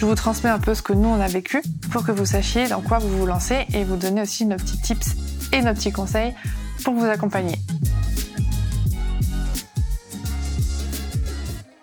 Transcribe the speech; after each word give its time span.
je 0.00 0.06
vous 0.06 0.14
transmets 0.14 0.48
un 0.48 0.58
peu 0.58 0.74
ce 0.74 0.80
que 0.80 0.94
nous 0.94 1.10
on 1.10 1.20
a 1.20 1.26
vécu 1.26 1.60
pour 1.92 2.06
que 2.06 2.10
vous 2.10 2.24
sachiez 2.24 2.66
dans 2.68 2.80
quoi 2.80 2.98
vous 2.98 3.18
vous 3.18 3.26
lancez 3.26 3.66
et 3.74 3.84
vous 3.84 3.96
donner 3.96 4.22
aussi 4.22 4.46
nos 4.46 4.56
petits 4.56 4.80
tips 4.80 5.14
et 5.52 5.60
nos 5.60 5.74
petits 5.74 5.92
conseils 5.92 6.34
pour 6.82 6.94
vous 6.94 7.04
accompagner. 7.04 7.56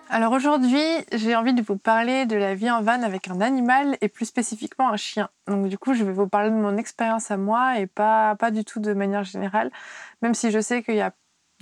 Alors 0.10 0.32
aujourd'hui, 0.32 0.82
j'ai 1.12 1.36
envie 1.36 1.54
de 1.54 1.62
vous 1.62 1.78
parler 1.78 2.26
de 2.26 2.36
la 2.36 2.56
vie 2.56 2.72
en 2.72 2.82
van 2.82 3.04
avec 3.04 3.28
un 3.28 3.40
animal 3.40 3.98
et 4.02 4.08
plus 4.08 4.26
spécifiquement 4.26 4.90
un 4.90 4.98
chien. 4.98 5.30
Donc 5.46 5.68
du 5.68 5.78
coup, 5.78 5.94
je 5.94 6.04
vais 6.04 6.12
vous 6.12 6.28
parler 6.28 6.50
de 6.50 6.56
mon 6.56 6.76
expérience 6.76 7.30
à 7.30 7.38
moi 7.38 7.78
et 7.78 7.86
pas, 7.86 8.36
pas 8.36 8.50
du 8.50 8.66
tout 8.66 8.80
de 8.80 8.94
manière 8.94 9.26
générale, 9.26 9.70
même 10.24 10.34
si 10.34 10.50
je 10.50 10.60
sais 10.60 10.82
qu'il 10.82 10.96
y 10.96 11.02
a 11.02 11.12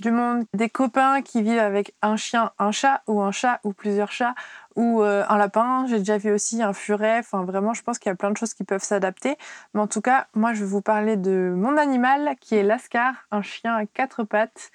du 0.00 0.10
monde, 0.10 0.44
des 0.54 0.70
copains 0.70 1.20
qui 1.20 1.42
vivent 1.42 1.58
avec 1.58 1.94
un 2.00 2.16
chien, 2.16 2.50
un 2.58 2.70
chat 2.70 3.02
ou 3.06 3.20
un 3.20 3.30
chat 3.30 3.60
ou 3.64 3.72
plusieurs 3.72 4.12
chats 4.12 4.34
ou 4.76 5.02
euh, 5.02 5.24
un 5.28 5.38
lapin. 5.38 5.86
J'ai 5.88 5.98
déjà 5.98 6.18
vu 6.18 6.32
aussi 6.32 6.62
un 6.62 6.72
furet. 6.72 7.18
Enfin, 7.18 7.44
vraiment, 7.44 7.74
je 7.74 7.82
pense 7.82 7.98
qu'il 7.98 8.10
y 8.10 8.12
a 8.12 8.16
plein 8.16 8.30
de 8.30 8.36
choses 8.36 8.54
qui 8.54 8.64
peuvent 8.64 8.82
s'adapter. 8.82 9.36
Mais 9.74 9.80
en 9.80 9.86
tout 9.86 10.00
cas, 10.00 10.28
moi, 10.34 10.54
je 10.54 10.60
vais 10.60 10.70
vous 10.70 10.82
parler 10.82 11.16
de 11.16 11.52
mon 11.56 11.76
animal 11.76 12.36
qui 12.40 12.54
est 12.56 12.62
Lascar, 12.62 13.14
un 13.30 13.42
chien 13.42 13.74
à 13.74 13.86
quatre 13.86 14.24
pattes 14.24 14.70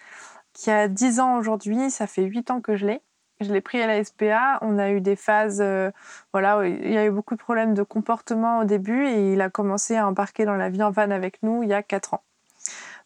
qui 0.54 0.72
a 0.72 0.88
10 0.88 1.20
ans 1.20 1.38
aujourd'hui. 1.38 1.92
Ça 1.92 2.08
fait 2.08 2.24
8 2.24 2.52
ans 2.52 2.62
que 2.62 2.76
je 2.76 2.86
l'ai. 2.88 3.02
Je 3.40 3.52
l'ai 3.52 3.62
pris 3.62 3.82
à 3.82 3.88
la 3.88 4.04
SPA. 4.04 4.60
On 4.62 4.78
a 4.78 4.92
eu 4.92 5.02
des 5.02 5.16
phases, 5.16 5.62
euh, 5.62 5.92
voilà, 6.34 6.66
il 6.68 6.92
y 6.92 6.98
a 6.98 7.06
eu 7.06 7.12
beaucoup 7.12 7.36
de 7.36 7.42
problèmes 7.42 7.74
de 7.74 7.84
comportement 7.84 8.60
au 8.60 8.66
début 8.66 9.08
et 9.08 9.34
il 9.34 9.42
a 9.42 9.50
commencé 9.50 9.96
à 9.98 10.08
embarquer 10.08 10.46
dans 10.46 10.56
la 10.56 10.70
vie 10.70 10.84
en 10.84 10.92
van 10.92 11.10
avec 11.12 11.42
nous 11.44 11.64
il 11.64 11.70
y 11.70 11.74
a 11.74 11.82
4 11.84 12.14
ans. 12.16 12.24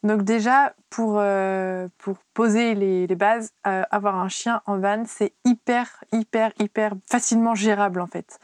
Donc 0.05 0.21
déjà, 0.21 0.75
pour, 0.91 1.15
euh, 1.17 1.87
poser 2.35 2.75
les, 2.75 3.07
bases, 3.15 3.49
euh, 3.65 3.81
avoir 3.89 4.15
un 4.15 4.29
chien 4.29 4.61
en 4.67 4.77
van, 4.77 5.03
c'est 5.07 5.33
hyper, 5.45 6.03
hyper, 6.11 6.51
hyper 6.59 6.93
facilement 7.09 7.55
gérable 7.55 7.99
en 7.99 8.05
fait. 8.05 8.37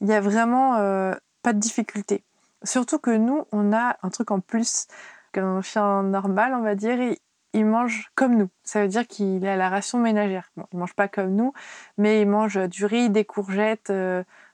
Il 0.00 0.06
n'y 0.06 0.14
a 0.14 0.22
vraiment 0.22 0.76
euh, 0.76 1.14
pas 1.42 1.52
de 1.52 1.58
difficulté. 1.58 2.24
Surtout 2.64 2.98
que 2.98 3.10
nous, 3.10 3.44
on 3.52 3.74
a 3.74 3.98
un 4.02 4.08
truc 4.08 4.30
en 4.30 4.40
plus 4.40 4.86
qu'un 5.32 5.60
chien 5.60 6.02
normal, 6.02 6.54
on 6.54 6.62
va 6.62 6.74
dire, 6.74 6.98
il 7.52 7.66
mange 7.66 8.10
comme 8.14 8.34
nous. 8.38 8.48
Ça 8.64 8.80
veut 8.80 8.88
dire 8.88 9.06
qu'il 9.06 9.46
a 9.46 9.54
la 9.54 9.68
ration 9.68 9.98
ménagère. 9.98 10.50
Bon, 10.56 10.64
il 10.72 10.78
mange 10.78 10.94
pas 10.94 11.08
comme 11.08 11.34
nous, 11.34 11.52
mais 11.98 12.22
il 12.22 12.26
mange 12.26 12.56
du 12.70 12.86
riz, 12.86 13.10
des 13.10 13.26
courgettes, 13.26 13.92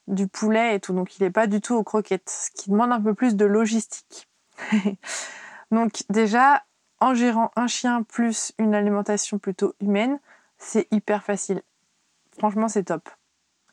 du 0.08 0.26
poulet 0.26 0.74
et 0.74 0.80
tout. 0.80 0.92
Donc 0.92 1.18
il 1.18 1.22
n'est 1.22 1.30
pas 1.30 1.46
du 1.46 1.60
tout 1.60 1.76
aux 1.76 1.84
croquettes, 1.84 2.28
ce 2.28 2.50
qui 2.50 2.70
demande 2.70 2.90
un 2.90 3.00
peu 3.00 3.14
plus 3.14 3.36
de 3.36 3.44
logistique. 3.44 4.28
Donc 5.70 6.02
déjà, 6.08 6.64
en 7.00 7.14
gérant 7.14 7.50
un 7.56 7.66
chien 7.66 8.02
plus 8.02 8.52
une 8.58 8.74
alimentation 8.74 9.38
plutôt 9.38 9.74
humaine, 9.80 10.18
c'est 10.58 10.88
hyper 10.90 11.22
facile. 11.22 11.62
Franchement, 12.38 12.68
c'est 12.68 12.84
top. 12.84 13.08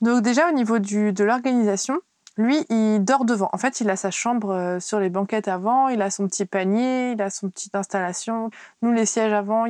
Donc 0.02 0.22
déjà 0.22 0.50
au 0.50 0.52
niveau 0.52 0.80
de 0.80 1.24
l'organisation, 1.24 2.00
lui, 2.38 2.66
il 2.70 3.00
dort 3.00 3.24
devant. 3.24 3.50
En 3.54 3.58
fait, 3.58 3.80
il 3.80 3.90
a 3.90 3.96
sa 3.96 4.12
chambre 4.12 4.54
euh, 4.54 4.80
sur 4.82 5.00
les 5.00 5.10
banquettes 5.10 5.48
avant, 5.48 5.88
il 5.88 6.02
a 6.02 6.10
son 6.10 6.28
petit 6.28 6.46
panier, 6.46 7.12
il 7.12 7.22
a 7.22 7.30
son 7.30 7.50
petite 7.50 7.76
installation. 7.76 8.50
Nous, 8.82 8.92
les 8.92 9.06
sièges 9.06 9.32
avant, 9.32 9.66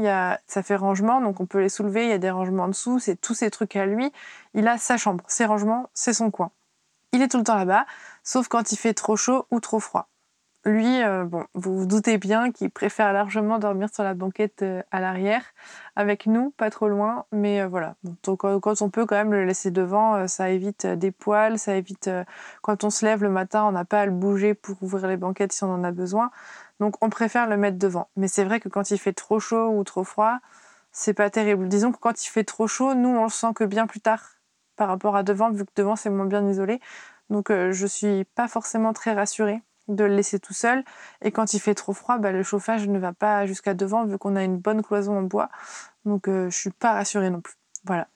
ça 0.48 0.64
fait 0.64 0.76
rangement, 0.76 1.22
donc 1.22 1.40
on 1.40 1.46
peut 1.46 1.62
les 1.62 1.70
soulever, 1.70 2.06
il 2.06 2.10
y 2.10 2.14
a 2.14 2.18
des 2.18 2.32
rangements 2.32 2.64
en 2.64 2.70
dessous, 2.70 2.98
c'est 2.98 3.18
tous 3.18 3.36
ces 3.36 3.52
trucs 3.52 3.76
à 3.76 3.86
lui. 3.86 4.12
Il 4.56 4.68
a 4.68 4.80
sa 4.80 4.98
chambre, 4.98 5.24
ses 5.28 5.46
rangements, 5.46 5.90
c'est 5.94 6.14
son 6.14 6.32
coin. 6.32 6.50
Il 7.12 7.22
est 7.22 7.28
tout 7.28 7.38
le 7.38 7.44
temps 7.44 7.56
là-bas, 7.56 7.86
sauf 8.24 8.48
quand 8.48 8.72
il 8.72 8.78
fait 8.78 8.96
trop 8.96 9.16
chaud 9.16 9.46
ou 9.52 9.60
trop 9.60 9.80
froid. 9.80 10.10
Lui, 10.68 11.04
euh, 11.04 11.26
bon, 11.26 11.46
vous 11.54 11.78
vous 11.78 11.86
doutez 11.86 12.18
bien 12.18 12.52
qu'il 12.52 12.72
préfère 12.72 13.14
largement 13.14 13.60
dormir 13.60 13.88
sur 13.94 14.04
la 14.04 14.16
banquette 14.16 14.64
euh, 14.64 14.82
à 14.90 15.00
l'arrière, 15.00 15.44
avec 15.96 16.26
nous, 16.26 16.50
pas 16.58 16.72
trop 16.72 16.88
loin, 16.88 17.26
mais 17.32 17.62
euh, 17.62 17.68
voilà. 17.68 17.96
Donc, 18.24 18.40
quand 18.40 18.82
on 18.82 18.90
peut 18.90 19.06
quand 19.06 19.16
même 19.16 19.32
le 19.32 19.46
laisser 19.46 19.70
devant, 19.70 20.28
ça 20.28 20.50
évite 20.50 20.88
des 20.88 21.12
poils, 21.12 21.60
ça 21.60 21.76
évite 21.76 22.10
quand 22.64 22.84
on 22.84 22.90
se 22.90 23.06
lève 23.06 23.22
le 23.22 23.30
matin, 23.30 23.64
on 23.66 23.74
n'a 23.74 23.86
pas 23.86 24.02
à 24.02 24.06
le 24.08 24.12
bouger 24.12 24.56
pour 24.56 24.82
ouvrir 24.82 25.08
les 25.08 25.18
banquettes 25.18 25.54
si 25.54 25.64
on 25.64 25.72
en 25.72 25.84
a 25.84 25.92
besoin. 25.92 26.32
Donc 26.80 26.96
on 27.04 27.10
préfère 27.12 27.48
le 27.48 27.58
mettre 27.58 27.78
devant. 27.78 28.10
Mais 28.16 28.28
c'est 28.28 28.44
vrai 28.44 28.60
que 28.60 28.70
quand 28.70 28.90
il 28.90 28.98
fait 28.98 29.14
trop 29.14 29.40
chaud 29.40 29.70
ou 29.70 29.84
trop 29.84 30.04
froid, 30.04 30.40
c'est 30.92 31.14
pas 31.14 31.30
terrible. 31.30 31.68
Disons 31.70 31.92
que 31.92 32.00
quand 32.00 32.26
il 32.26 32.30
fait 32.30 32.44
trop 32.44 32.68
chaud, 32.68 32.96
nous 32.96 33.10
on 33.10 33.24
le 33.26 33.30
sent 33.30 33.54
que 33.56 33.64
bien 33.66 33.86
plus 33.88 34.02
tard 34.02 34.22
par 34.78 34.88
rapport 34.88 35.16
à 35.16 35.24
devant, 35.24 35.52
vu 35.52 35.66
que 35.66 35.72
devant 35.76 35.96
c'est 35.96 36.10
moins 36.10 36.26
bien 36.26 36.48
isolé. 36.50 36.80
Donc 37.30 37.52
je 37.52 37.88
suis 37.88 38.26
pas 38.36 38.48
forcément 38.48 38.94
très 38.94 39.14
rassurée 39.14 39.62
de 39.88 40.04
le 40.04 40.16
laisser 40.16 40.40
tout 40.40 40.54
seul. 40.54 40.84
Et 41.22 41.32
quand 41.32 41.54
il 41.54 41.60
fait 41.60 41.76
trop 41.76 41.94
froid, 41.94 42.18
bah, 42.18 42.32
le 42.32 42.44
chauffage 42.44 42.88
ne 42.88 43.00
va 43.00 43.14
pas 43.14 43.46
jusqu'à 43.46 43.74
devant 43.74 44.06
vu 44.06 44.18
qu'on 44.18 44.36
a 44.36 44.44
une 44.44 44.58
bonne 44.58 44.82
cloison 44.82 45.18
en 45.18 45.24
bois. 45.24 45.50
Donc 46.06 46.28
euh, 46.28 46.50
je 46.50 46.58
suis 46.58 46.72
pas 46.72 46.94
rassurée 46.94 47.30
non 47.30 47.42
plus. 47.42 47.56
Voilà. 47.86 48.08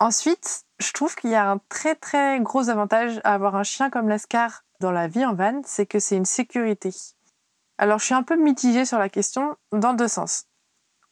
Ensuite, 0.00 0.64
je 0.78 0.92
trouve 0.92 1.14
qu'il 1.16 1.30
y 1.30 1.34
a 1.34 1.50
un 1.50 1.60
très 1.68 1.94
très 1.94 2.40
gros 2.40 2.68
avantage 2.68 3.20
à 3.24 3.34
avoir 3.34 3.56
un 3.56 3.64
chien 3.64 3.90
comme 3.90 4.08
Lascar 4.08 4.64
dans 4.80 4.92
la 4.92 5.08
vie 5.08 5.26
en 5.26 5.34
van, 5.34 5.60
c'est 5.64 5.86
que 5.86 5.98
c'est 5.98 6.16
une 6.16 6.24
sécurité. 6.24 6.90
Alors 7.78 7.98
je 7.98 8.04
suis 8.04 8.14
un 8.14 8.22
peu 8.22 8.36
mitigée 8.36 8.84
sur 8.84 8.98
la 8.98 9.08
question 9.08 9.56
dans 9.72 9.94
deux 9.94 10.08
sens. 10.08 10.46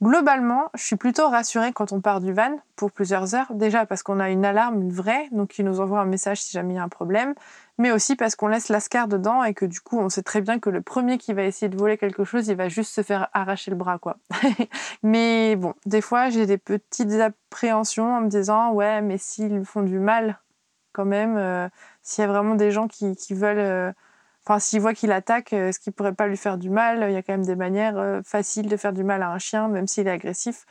Globalement, 0.03 0.69
je 0.75 0.84
suis 0.84 0.97
plutôt 0.97 1.28
rassurée 1.28 1.72
quand 1.72 1.92
on 1.92 2.03
part 2.03 2.20
du 2.20 2.32
van 2.32 2.59
pour 2.76 2.92
plusieurs 2.92 3.34
heures. 3.34 3.54
Déjà 3.54 3.86
parce 3.86 4.03
qu'on 4.03 4.20
a 4.20 4.28
une 4.28 4.44
alarme, 4.44 4.82
une 4.82 4.92
vraie, 4.92 5.28
donc 5.32 5.48
qui 5.48 5.65
nous 5.65 5.81
envoie 5.81 6.00
un 6.00 6.04
message 6.04 6.42
si 6.42 6.53
jamais 6.53 6.75
il 6.75 6.76
y 6.76 6.81
a 6.81 6.82
un 6.82 6.88
problème. 6.91 7.34
Mais 7.78 7.92
aussi 7.92 8.16
parce 8.16 8.37
qu'on 8.37 8.48
laisse 8.48 8.69
l'ascar 8.69 9.06
dedans 9.06 9.44
et 9.44 9.53
que 9.53 9.66
du 9.66 9.81
coup, 9.81 9.98
on 9.98 10.09
sait 10.09 10.22
très 10.22 10.41
bien 10.41 10.59
que 10.59 10.70
le 10.70 10.81
premier 10.81 11.19
qui 11.19 11.34
va 11.34 11.42
essayer 11.42 11.69
de 11.69 11.76
voler 11.76 11.98
quelque 11.98 12.25
chose, 12.25 12.48
il 12.48 12.56
va 12.56 12.69
juste 12.69 12.92
se 12.94 13.03
faire 13.03 13.28
arracher 13.34 13.70
le 13.70 13.76
bras, 13.76 13.98
quoi. 13.98 14.16
mais 15.03 15.56
bon, 15.56 15.75
des 15.84 16.00
fois, 16.00 16.31
j'ai 16.31 16.47
des 16.47 16.56
petites 16.56 17.12
appréhensions 17.12 18.16
en 18.16 18.22
me 18.22 18.28
disant, 18.28 18.72
ouais, 18.72 19.03
mais 19.03 19.18
s'ils 19.18 19.65
font 19.65 19.83
du 19.83 19.98
mal, 19.98 20.41
quand 20.92 21.04
même, 21.04 21.36
euh, 21.36 21.68
s'il 22.03 22.22
y 22.22 22.24
a 22.24 22.28
vraiment 22.28 22.54
des 22.54 22.71
gens 22.71 22.89
qui, 22.89 23.15
veulent. 23.30 23.59
Euh, 23.59 23.92
Enfin, 24.48 24.60
s'il 24.60 24.80
voit 24.80 24.95
qu'il 24.95 25.10
attaque, 25.10 25.53
euh, 25.54 25.71
est-ce 25.71 25.80
qu'il 25.80 25.92
pourrait 25.92 26.15
pas 26.15 26.28
lui 26.28 26.36
faire 26.36 26.56
du 26.56 26.71
mal? 26.71 27.04
Il 27.09 27.12
y 27.12 27.16
a 27.16 27.22
quand 27.22 27.33
même 27.33 27.45
des 27.45 27.56
manières 27.56 28.21
faciles 28.24 28.68
de 28.68 28.77
faire 28.77 28.92
du 28.92 29.03
mal 29.03 29.22
à 29.22 29.30
un 29.30 29.39
chien, 29.39 29.66
même 29.66 29.89
s'il 29.89 30.06
est 30.06 30.10
agressif. 30.10 30.66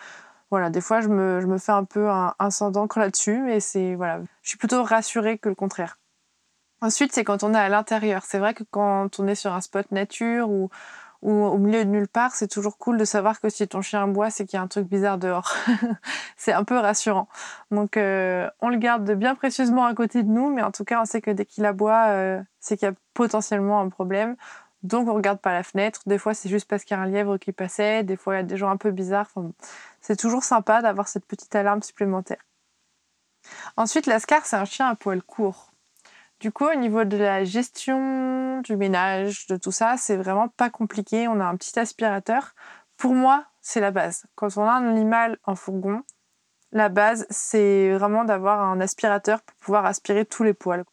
Voilà, 0.49 0.69
des 0.69 0.79
fois, 0.79 1.01
je 1.01 1.09
me, 1.09 1.41
je 1.41 1.47
me 1.47 1.57
fais 1.57 1.73
un 1.73 1.83
peu 1.83 2.09
un, 2.09 2.33
un 2.39 2.49
sang 2.51 2.71
là-dessus, 2.95 3.39
mais 3.39 3.59
c'est 3.59 3.95
voilà, 3.95 4.21
je 4.43 4.49
suis 4.49 4.57
plutôt 4.57 4.81
rassurée 4.83 5.37
que 5.37 5.49
le 5.49 5.55
contraire. 5.55 5.97
Ensuite, 6.81 7.13
c'est 7.13 7.23
quand 7.23 7.43
on 7.43 7.53
est 7.53 7.57
à 7.57 7.69
l'intérieur. 7.69 8.23
C'est 8.25 8.39
vrai 8.39 8.53
que 8.53 8.63
quand 8.69 9.19
on 9.19 9.27
est 9.27 9.35
sur 9.35 9.53
un 9.53 9.61
spot 9.61 9.91
nature 9.91 10.49
ou, 10.49 10.69
ou 11.21 11.31
au 11.31 11.57
milieu 11.57 11.83
de 11.85 11.89
nulle 11.89 12.07
part, 12.07 12.35
c'est 12.35 12.47
toujours 12.47 12.77
cool 12.77 12.97
de 12.97 13.05
savoir 13.05 13.41
que 13.41 13.49
si 13.49 13.67
ton 13.67 13.81
chien 13.81 14.07
boit, 14.07 14.29
c'est 14.29 14.45
qu'il 14.45 14.57
y 14.57 14.59
a 14.59 14.63
un 14.63 14.67
truc 14.67 14.87
bizarre 14.87 15.17
dehors. 15.17 15.53
c'est 16.37 16.53
un 16.53 16.63
peu 16.63 16.77
rassurant. 16.77 17.27
Donc 17.71 17.97
euh, 17.97 18.49
on 18.61 18.69
le 18.69 18.77
garde 18.77 19.09
bien 19.11 19.35
précieusement 19.35 19.85
à 19.85 19.93
côté 19.95 20.23
de 20.23 20.29
nous, 20.29 20.53
mais 20.53 20.61
en 20.61 20.71
tout 20.71 20.83
cas, 20.83 21.01
on 21.01 21.05
sait 21.05 21.21
que 21.21 21.31
dès 21.31 21.45
qu'il 21.45 21.65
aboie, 21.65 22.07
euh, 22.09 22.41
c'est 22.59 22.77
qu'il 22.77 22.87
y 22.87 22.91
a 22.91 22.95
potentiellement 23.13 23.79
un 23.81 23.89
problème. 23.89 24.35
Donc 24.83 25.07
on 25.07 25.13
regarde 25.15 25.39
pas 25.39 25.53
la 25.53 25.63
fenêtre. 25.63 26.01
Des 26.05 26.19
fois 26.19 26.33
c'est 26.35 26.49
juste 26.49 26.67
parce 26.67 26.83
qu'il 26.83 26.95
y 26.95 26.99
a 26.99 27.03
un 27.03 27.07
lièvre 27.07 27.37
qui 27.37 27.51
passait, 27.51 28.03
des 28.03 28.17
fois 28.17 28.35
il 28.35 28.37
y 28.37 28.39
a 28.41 28.43
des 28.43 28.57
gens 28.57 28.69
un 28.69 28.77
peu 28.77 28.91
bizarres. 28.91 29.31
c'est 30.01 30.17
toujours 30.17 30.43
sympa 30.43 30.81
d'avoir 30.81 31.07
cette 31.07 31.25
petite 31.25 31.55
alarme 31.55 31.81
supplémentaire. 31.81 32.45
Ensuite, 33.77 34.05
l'ascar, 34.07 34.45
c'est 34.45 34.55
un 34.55 34.65
chien 34.65 34.87
à 34.87 34.95
poil 34.95 35.21
court. 35.21 35.71
Du 36.39 36.51
coup, 36.51 36.65
au 36.65 36.75
niveau 36.75 37.05
de 37.05 37.17
la 37.17 37.43
gestion 37.45 38.61
du 38.61 38.75
ménage, 38.75 39.47
de 39.47 39.55
tout 39.55 39.71
ça, 39.71 39.95
c'est 39.97 40.17
vraiment 40.17 40.49
pas 40.49 40.69
compliqué. 40.69 41.27
On 41.27 41.39
a 41.39 41.45
un 41.45 41.55
petit 41.55 41.79
aspirateur. 41.79 42.55
Pour 42.97 43.13
moi, 43.13 43.45
c'est 43.61 43.79
la 43.79 43.91
base. 43.91 44.25
Quand 44.35 44.57
on 44.57 44.63
a 44.63 44.71
un 44.71 44.87
animal 44.89 45.37
en 45.43 45.55
fourgon, 45.55 46.03
la 46.71 46.89
base, 46.89 47.25
c'est 47.29 47.91
vraiment 47.93 48.25
d'avoir 48.25 48.61
un 48.61 48.81
aspirateur 48.81 49.41
pour 49.43 49.55
pouvoir 49.57 49.85
aspirer 49.85 50.25
tous 50.25 50.43
les 50.43 50.53
poils. 50.53 50.83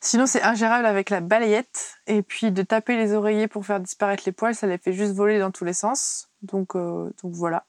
Sinon, 0.00 0.26
c'est 0.26 0.42
ingérable 0.42 0.84
avec 0.84 1.10
la 1.10 1.20
balayette. 1.20 1.98
Et 2.08 2.22
puis, 2.22 2.50
de 2.50 2.62
taper 2.62 2.96
les 2.96 3.14
oreillers 3.14 3.46
pour 3.46 3.64
faire 3.64 3.78
disparaître 3.78 4.24
les 4.26 4.32
poils, 4.32 4.54
ça 4.54 4.66
les 4.66 4.78
fait 4.78 4.92
juste 4.92 5.12
voler 5.14 5.38
dans 5.38 5.52
tous 5.52 5.64
les 5.64 5.74
sens. 5.74 6.28
Donc, 6.42 6.74
euh, 6.74 7.08
donc 7.22 7.32
voilà. 7.32 7.66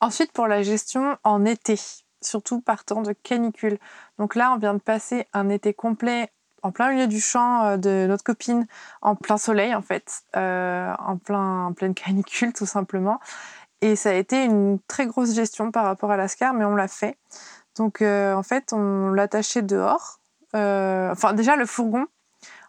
Ensuite, 0.00 0.30
pour 0.32 0.46
la 0.46 0.62
gestion 0.62 1.18
en 1.24 1.44
été 1.44 1.80
surtout 2.24 2.60
par 2.60 2.84
temps 2.84 3.02
de 3.02 3.12
canicule. 3.12 3.78
Donc 4.18 4.34
là, 4.34 4.52
on 4.52 4.58
vient 4.58 4.74
de 4.74 4.80
passer 4.80 5.26
un 5.32 5.48
été 5.48 5.74
complet 5.74 6.30
en 6.62 6.70
plein 6.70 6.90
milieu 6.90 7.06
du 7.06 7.20
champ 7.20 7.64
euh, 7.64 7.76
de 7.76 8.06
notre 8.08 8.24
copine, 8.24 8.66
en 9.02 9.14
plein 9.16 9.36
soleil 9.36 9.74
en 9.74 9.82
fait, 9.82 10.22
euh, 10.36 10.92
en, 10.98 11.16
plein, 11.16 11.66
en 11.66 11.72
pleine 11.72 11.94
canicule 11.94 12.52
tout 12.52 12.66
simplement. 12.66 13.20
Et 13.80 13.96
ça 13.96 14.10
a 14.10 14.14
été 14.14 14.44
une 14.44 14.78
très 14.86 15.06
grosse 15.06 15.34
gestion 15.34 15.72
par 15.72 15.84
rapport 15.84 16.12
à 16.12 16.16
l'ascar, 16.16 16.54
mais 16.54 16.64
on 16.64 16.76
l'a 16.76 16.88
fait. 16.88 17.18
Donc 17.76 18.00
euh, 18.00 18.34
en 18.34 18.42
fait, 18.42 18.72
on 18.72 19.10
l'attachait 19.10 19.62
dehors. 19.62 20.20
enfin 20.54 21.32
déjà, 21.32 21.56
le 21.56 21.66
fourgon 21.66 22.06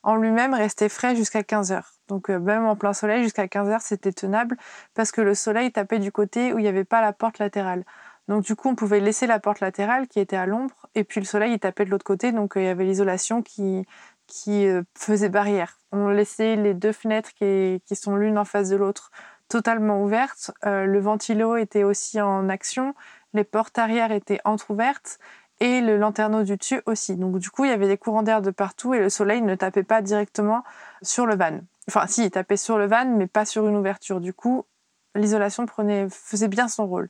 en 0.01 0.15
lui-même 0.15 0.53
restait 0.53 0.89
frais 0.89 1.15
jusqu'à 1.15 1.43
15 1.43 1.71
heures. 1.71 1.93
Donc 2.07 2.29
même 2.29 2.65
en 2.65 2.75
plein 2.75 2.93
soleil, 2.93 3.23
jusqu'à 3.23 3.47
15 3.47 3.69
heures, 3.69 3.81
c'était 3.81 4.11
tenable 4.11 4.57
parce 4.95 5.11
que 5.11 5.21
le 5.21 5.35
soleil 5.35 5.71
tapait 5.71 5.99
du 5.99 6.11
côté 6.11 6.51
où 6.51 6.59
il 6.59 6.63
n'y 6.63 6.67
avait 6.67 6.83
pas 6.83 6.99
la 6.99 7.13
porte 7.13 7.37
latérale. 7.37 7.85
Donc 8.27 8.43
du 8.43 8.55
coup, 8.55 8.69
on 8.69 8.75
pouvait 8.75 8.99
laisser 8.99 9.27
la 9.27 9.39
porte 9.39 9.59
latérale 9.59 10.07
qui 10.07 10.19
était 10.19 10.37
à 10.37 10.45
l'ombre, 10.45 10.87
et 10.95 11.03
puis 11.03 11.19
le 11.19 11.25
soleil 11.25 11.53
il 11.53 11.59
tapait 11.59 11.85
de 11.85 11.89
l'autre 11.89 12.05
côté, 12.05 12.31
donc 12.31 12.55
euh, 12.55 12.61
il 12.61 12.65
y 12.65 12.69
avait 12.69 12.85
l'isolation 12.85 13.41
qui, 13.41 13.85
qui 14.27 14.65
euh, 14.67 14.83
faisait 14.97 15.29
barrière. 15.29 15.77
On 15.91 16.07
laissait 16.07 16.55
les 16.55 16.73
deux 16.73 16.93
fenêtres 16.93 17.33
qui, 17.33 17.81
sont 17.95 18.15
l'une 18.15 18.37
en 18.37 18.45
face 18.45 18.69
de 18.69 18.75
l'autre 18.75 19.11
totalement 19.49 20.01
ouvertes. 20.01 20.51
Euh, 20.65 20.85
le 20.85 20.99
ventilo 20.99 21.57
était 21.57 21.83
aussi 21.83 22.21
en 22.21 22.49
action, 22.49 22.95
les 23.33 23.43
portes 23.43 23.77
arrière 23.77 24.11
étaient 24.11 24.39
entrouvertes 24.45 25.19
et 25.59 25.81
le 25.81 25.97
lanterneau 25.97 26.43
du 26.43 26.57
dessus 26.57 26.81
aussi. 26.85 27.15
Donc 27.15 27.37
du 27.39 27.49
coup, 27.49 27.65
il 27.65 27.69
y 27.69 27.73
avait 27.73 27.87
des 27.87 27.97
courants 27.97 28.23
d'air 28.23 28.41
de 28.41 28.51
partout 28.51 28.93
et 28.93 28.99
le 28.99 29.09
soleil 29.09 29.41
ne 29.41 29.55
tapait 29.55 29.83
pas 29.83 30.01
directement 30.01 30.63
sur 31.01 31.25
le 31.25 31.35
van. 31.35 31.59
Enfin, 31.87 32.07
si, 32.07 32.25
il 32.25 32.31
tapait 32.31 32.57
sur 32.57 32.77
le 32.77 32.87
van, 32.87 33.05
mais 33.05 33.27
pas 33.27 33.45
sur 33.45 33.67
une 33.67 33.75
ouverture. 33.75 34.21
Du 34.21 34.33
coup, 34.33 34.65
l'isolation 35.15 35.65
faisait 36.09 36.47
bien 36.47 36.67
son 36.67 36.87
rôle. 36.87 37.09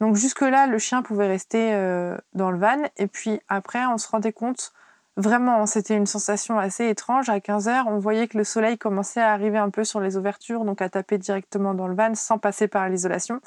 Donc 0.00 0.16
jusque-là, 0.16 0.66
le 0.66 0.78
chien 0.78 1.02
pouvait 1.02 1.26
rester 1.26 1.74
euh, 1.74 2.16
dans 2.34 2.50
le 2.50 2.58
van. 2.58 2.82
Et 2.96 3.06
puis 3.06 3.40
après, 3.48 3.84
on 3.86 3.98
se 3.98 4.08
rendait 4.08 4.32
compte, 4.32 4.72
vraiment, 5.16 5.66
c'était 5.66 5.96
une 5.96 6.06
sensation 6.06 6.58
assez 6.58 6.88
étrange. 6.88 7.28
À 7.28 7.38
15h, 7.38 7.84
on 7.88 7.98
voyait 7.98 8.28
que 8.28 8.38
le 8.38 8.44
soleil 8.44 8.78
commençait 8.78 9.20
à 9.20 9.32
arriver 9.32 9.58
un 9.58 9.70
peu 9.70 9.84
sur 9.84 10.00
les 10.00 10.16
ouvertures, 10.16 10.64
donc 10.64 10.80
à 10.80 10.88
taper 10.88 11.18
directement 11.18 11.74
dans 11.74 11.88
le 11.88 11.94
van 11.94 12.14
sans 12.14 12.38
passer 12.38 12.68
par 12.68 12.88
l'isolation. 12.88 13.40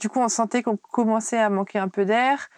Du 0.00 0.08
coup, 0.08 0.20
on 0.20 0.28
sentait 0.28 0.62
qu'on 0.62 0.76
commençait 0.76 1.38
à 1.38 1.50
manquer 1.50 1.78
un 1.78 1.88
peu 1.88 2.04
d'air. 2.04 2.48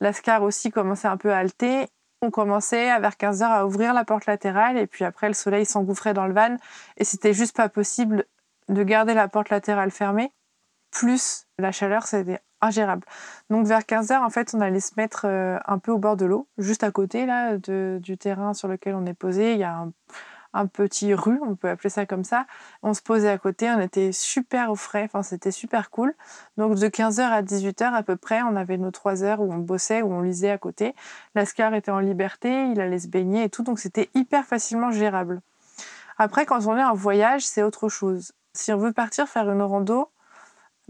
L'ascar 0.00 0.42
aussi 0.42 0.70
commençait 0.70 1.08
un 1.08 1.16
peu 1.16 1.32
à 1.32 1.38
halter. 1.38 1.88
On 2.22 2.30
commençait 2.30 2.88
à 2.90 3.00
vers 3.00 3.14
15h 3.14 3.44
à 3.44 3.66
ouvrir 3.66 3.92
la 3.92 4.04
porte 4.04 4.26
latérale 4.26 4.78
et 4.78 4.86
puis 4.86 5.04
après 5.04 5.28
le 5.28 5.34
soleil 5.34 5.66
s'engouffrait 5.66 6.14
dans 6.14 6.26
le 6.26 6.32
van 6.32 6.56
et 6.96 7.04
c'était 7.04 7.34
juste 7.34 7.54
pas 7.54 7.68
possible 7.68 8.24
de 8.68 8.82
garder 8.82 9.12
la 9.12 9.28
porte 9.28 9.50
latérale 9.50 9.90
fermée. 9.90 10.32
Plus 10.90 11.46
la 11.58 11.70
chaleur, 11.70 12.06
c'était 12.06 12.40
ingérable. 12.64 13.06
Donc 13.50 13.66
vers 13.66 13.80
15h, 13.80 14.18
en 14.18 14.30
fait, 14.30 14.54
on 14.54 14.60
allait 14.60 14.80
se 14.80 14.92
mettre 14.96 15.26
euh, 15.26 15.58
un 15.66 15.78
peu 15.78 15.92
au 15.92 15.98
bord 15.98 16.16
de 16.16 16.26
l'eau, 16.26 16.48
juste 16.58 16.82
à 16.82 16.90
côté 16.90 17.26
là, 17.26 17.56
du 17.58 18.18
terrain 18.18 18.54
sur 18.54 18.68
lequel 18.68 18.94
on 18.94 19.06
est 19.06 19.14
posé. 19.14 19.52
Il 19.52 19.58
y 19.58 19.64
a 19.64 19.86
un, 20.52 20.66
petit 20.66 21.14
rue, 21.14 21.40
on 21.42 21.56
peut 21.56 21.68
appeler 21.68 21.90
ça 21.90 22.06
comme 22.06 22.24
ça. 22.24 22.46
On 22.82 22.94
se 22.94 23.02
posait 23.02 23.28
à 23.28 23.38
côté, 23.38 23.68
on 23.70 23.80
était 23.80 24.12
super 24.12 24.70
au 24.70 24.76
frais, 24.76 25.02
enfin 25.04 25.22
c'était 25.22 25.50
super 25.50 25.90
cool. 25.90 26.14
Donc 26.56 26.76
de 26.76 26.86
15h 26.86 27.20
à 27.20 27.42
18h 27.42 27.92
à 27.92 28.02
peu 28.02 28.16
près, 28.16 28.42
on 28.42 28.56
avait 28.56 28.78
nos 28.78 28.90
3 28.90 29.24
heures 29.24 29.40
où 29.40 29.52
on 29.52 29.58
bossait, 29.58 30.02
où 30.02 30.12
on 30.12 30.22
lisait 30.22 30.50
à 30.50 30.58
côté. 30.58 30.94
Lascar 31.34 31.74
était 31.74 31.90
en 31.90 31.98
liberté, 31.98 32.68
il 32.70 32.80
allait 32.80 33.00
se 33.00 33.08
baigner 33.08 33.44
et 33.44 33.48
tout, 33.48 33.62
donc 33.62 33.78
c'était 33.78 34.10
hyper 34.14 34.44
facilement 34.44 34.90
gérable. 34.90 35.40
Après, 36.16 36.46
quand 36.46 36.66
on 36.66 36.76
est 36.76 36.84
en 36.84 36.94
voyage, 36.94 37.44
c'est 37.44 37.62
autre 37.62 37.88
chose. 37.88 38.32
Si 38.52 38.72
on 38.72 38.76
veut 38.76 38.92
partir 38.92 39.28
faire 39.28 39.50
une 39.50 39.62
rando, 39.62 40.10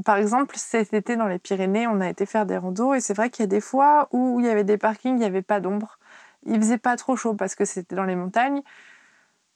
par 0.03 0.17
exemple, 0.17 0.57
cet 0.57 0.93
été 0.93 1.17
dans 1.17 1.29
les 1.29 1.39
Pyrénées, 1.39 1.87
on 1.87 2.01
a 2.01 2.09
été 2.09 2.27
faire 2.27 2.47
des 2.47 2.57
randos 2.57 2.95
et 2.95 3.01
c'est 3.01 3.15
vrai 3.15 3.31
qu'il 3.31 3.45
y 3.45 3.45
a 3.45 3.49
des 3.49 3.61
fois 3.61 4.09
où 4.11 4.41
il 4.41 4.47
y 4.47 4.49
avait 4.49 4.65
des 4.65 4.77
parkings, 4.77 5.15
il 5.15 5.21
n'y 5.21 5.25
avait 5.25 5.43
pas 5.43 5.61
d'ombre. 5.61 5.99
Il 6.47 6.57
faisait 6.57 6.79
pas 6.79 6.97
trop 6.97 7.17
chaud 7.17 7.35
parce 7.35 7.55
que 7.55 7.65
c'était 7.65 7.95
dans 7.95 8.05
les 8.05 8.17
montagnes, 8.17 8.63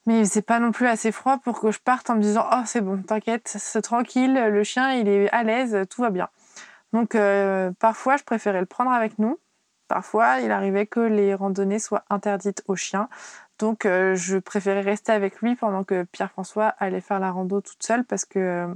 mais 0.06 0.20
il 0.20 0.26
faisait 0.26 0.42
pas 0.42 0.60
non 0.60 0.70
plus 0.70 0.86
assez 0.86 1.12
froid 1.12 1.38
pour 1.38 1.60
que 1.60 1.72
je 1.72 1.80
parte 1.80 2.08
en 2.10 2.16
me 2.16 2.22
disant 2.22 2.46
oh 2.52 2.62
c'est 2.66 2.80
bon, 2.80 3.02
t'inquiète, 3.02 3.48
c'est 3.48 3.82
tranquille, 3.82 4.34
le 4.34 4.62
chien 4.64 4.92
il 4.92 5.08
est 5.08 5.28
à 5.30 5.42
l'aise, 5.42 5.76
tout 5.90 6.02
va 6.02 6.10
bien. 6.10 6.28
Donc 6.92 7.14
euh, 7.14 7.72
parfois 7.80 8.16
je 8.16 8.24
préférais 8.24 8.60
le 8.60 8.66
prendre 8.66 8.92
avec 8.92 9.18
nous. 9.18 9.38
Parfois 9.88 10.40
il 10.40 10.52
arrivait 10.52 10.86
que 10.86 11.00
les 11.00 11.34
randonnées 11.34 11.78
soient 11.80 12.04
interdites 12.10 12.62
aux 12.68 12.76
chiens. 12.76 13.08
Donc 13.58 13.86
euh, 13.86 14.14
je 14.14 14.38
préférais 14.38 14.82
rester 14.82 15.10
avec 15.10 15.40
lui 15.40 15.56
pendant 15.56 15.82
que 15.82 16.04
Pierre-François 16.04 16.68
allait 16.78 17.00
faire 17.00 17.18
la 17.18 17.32
rando 17.32 17.60
toute 17.60 17.82
seule 17.82 18.04
parce 18.04 18.24
que 18.24 18.38
euh, 18.38 18.74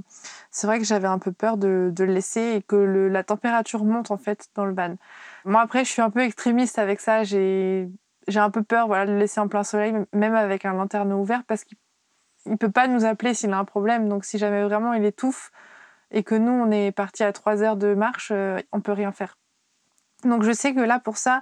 c'est 0.51 0.67
vrai 0.67 0.77
que 0.77 0.85
j'avais 0.85 1.07
un 1.07 1.19
peu 1.19 1.31
peur 1.31 1.55
de, 1.57 1.93
le 1.97 2.05
laisser 2.05 2.55
et 2.55 2.61
que 2.61 2.75
la 2.75 3.23
température 3.23 3.85
monte 3.85 4.11
en 4.11 4.17
fait 4.17 4.49
dans 4.55 4.65
le 4.65 4.73
van. 4.73 4.95
Moi 5.45 5.61
après 5.61 5.85
je 5.85 5.89
suis 5.89 6.01
un 6.01 6.09
peu 6.09 6.19
extrémiste 6.19 6.79
avec 6.79 6.99
ça, 6.99 7.23
j'ai 7.23 7.87
un 8.35 8.49
peu 8.49 8.61
peur 8.61 8.87
voilà, 8.87 9.05
de 9.05 9.13
le 9.13 9.19
laisser 9.19 9.39
en 9.39 9.47
plein 9.47 9.63
soleil 9.63 9.93
même 10.11 10.35
avec 10.35 10.65
un 10.65 10.73
lanterne 10.73 11.13
ouvert 11.13 11.43
parce 11.47 11.63
qu'il 11.63 11.77
ne 12.47 12.57
peut 12.57 12.71
pas 12.71 12.87
nous 12.87 13.05
appeler 13.05 13.33
s'il 13.33 13.53
a 13.53 13.57
un 13.57 13.65
problème. 13.65 14.09
Donc 14.09 14.25
si 14.25 14.37
jamais 14.37 14.63
vraiment 14.63 14.93
il 14.93 15.05
étouffe 15.05 15.51
et 16.11 16.23
que 16.23 16.35
nous 16.35 16.51
on 16.51 16.71
est 16.71 16.91
parti 16.91 17.23
à 17.23 17.31
3 17.31 17.63
heures 17.63 17.77
de 17.77 17.93
marche, 17.93 18.31
euh, 18.33 18.59
on 18.73 18.81
peut 18.81 18.91
rien 18.91 19.13
faire. 19.13 19.37
Donc 20.25 20.43
je 20.43 20.51
sais 20.51 20.73
que 20.73 20.81
là 20.81 20.99
pour 20.99 21.17
ça, 21.17 21.41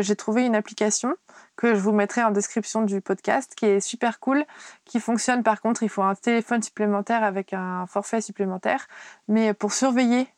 j'ai 0.00 0.16
trouvé 0.16 0.46
une 0.46 0.54
application 0.54 1.14
que 1.56 1.74
je 1.74 1.80
vous 1.80 1.92
mettrai 1.92 2.22
en 2.22 2.30
description 2.30 2.82
du 2.82 3.00
podcast, 3.00 3.54
qui 3.54 3.66
est 3.66 3.80
super 3.80 4.20
cool, 4.20 4.44
qui 4.84 5.00
fonctionne 5.00 5.42
par 5.42 5.60
contre, 5.60 5.82
il 5.82 5.88
faut 5.88 6.02
un 6.02 6.14
téléphone 6.14 6.62
supplémentaire 6.62 7.22
avec 7.22 7.52
un 7.52 7.86
forfait 7.86 8.20
supplémentaire, 8.20 8.86
mais 9.28 9.54
pour 9.54 9.72
surveiller 9.72 10.28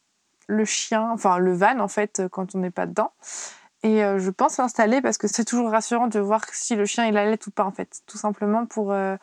le 0.47 0.65
chien, 0.65 1.11
enfin 1.11 1.39
le 1.39 1.55
van 1.55 1.81
en 1.81 1.89
fait, 1.89 2.23
quand 2.31 2.55
on 2.55 2.59
n'est 2.59 2.71
pas 2.71 2.87
dedans. 2.87 3.13
Et 3.83 4.05
euh, 4.05 4.19
je 4.19 4.31
pense 4.31 4.59
l'installer 4.59 5.01
parce 5.01 5.19
que 5.19 5.29
c'est 5.29 5.45
toujours 5.45 5.71
rassurant 5.71 6.09
de 6.09 6.19
voir 6.19 6.43
si 6.53 6.77
le 6.77 6.87
chien 6.87 7.07
il 7.07 7.17
allait 7.17 7.39
ou 7.47 7.51
pas 7.51 7.65
en 7.65 7.73
fait, 7.73 8.01
tout 8.07 8.19
simplement 8.19 8.67
pour, 8.67 8.93
euh, 8.93 9.17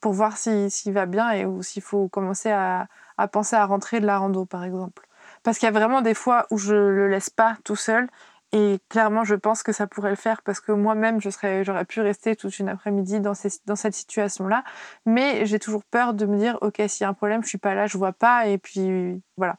pour 0.00 0.12
voir 0.12 0.36
s'il 0.36 0.92
va 0.92 1.06
bien 1.06 1.30
et 1.30 1.44
ou 1.46 1.62
s'il 1.62 1.82
faut 1.82 2.08
commencer 2.08 2.50
à, 2.50 2.86
à 3.18 3.28
penser 3.28 3.56
à 3.56 3.64
rentrer 3.64 4.00
de 4.00 4.06
la 4.06 4.18
rando 4.18 4.44
par 4.44 4.64
exemple. 4.64 5.06
Parce 5.42 5.58
qu'il 5.58 5.66
y 5.66 5.68
a 5.68 5.72
vraiment 5.72 6.02
des 6.02 6.14
fois 6.14 6.46
où 6.50 6.58
je 6.58 6.74
le 6.74 7.08
laisse 7.08 7.30
pas 7.30 7.56
tout 7.64 7.76
seul 7.76 8.08
et 8.52 8.80
clairement, 8.88 9.22
je 9.22 9.36
pense 9.36 9.62
que 9.62 9.72
ça 9.72 9.86
pourrait 9.86 10.10
le 10.10 10.16
faire 10.16 10.42
parce 10.42 10.58
que 10.60 10.72
moi-même, 10.72 11.20
j'aurais 11.20 11.84
pu 11.84 12.00
rester 12.00 12.34
toute 12.34 12.58
une 12.58 12.68
après-midi 12.68 13.20
dans, 13.20 13.34
cette 13.34 13.94
situation-là. 13.94 14.64
Mais 15.06 15.46
j'ai 15.46 15.60
toujours 15.60 15.84
peur 15.84 16.14
de 16.14 16.26
me 16.26 16.36
dire, 16.36 16.58
OK, 16.60 16.82
s'il 16.88 17.04
y 17.04 17.06
a 17.06 17.08
un 17.08 17.14
problème, 17.14 17.44
je 17.44 17.48
suis 17.48 17.58
pas 17.58 17.74
là, 17.74 17.86
je 17.86 17.96
vois 17.96 18.12
pas. 18.12 18.46
Et 18.48 18.58
puis, 18.58 19.22
voilà. 19.36 19.56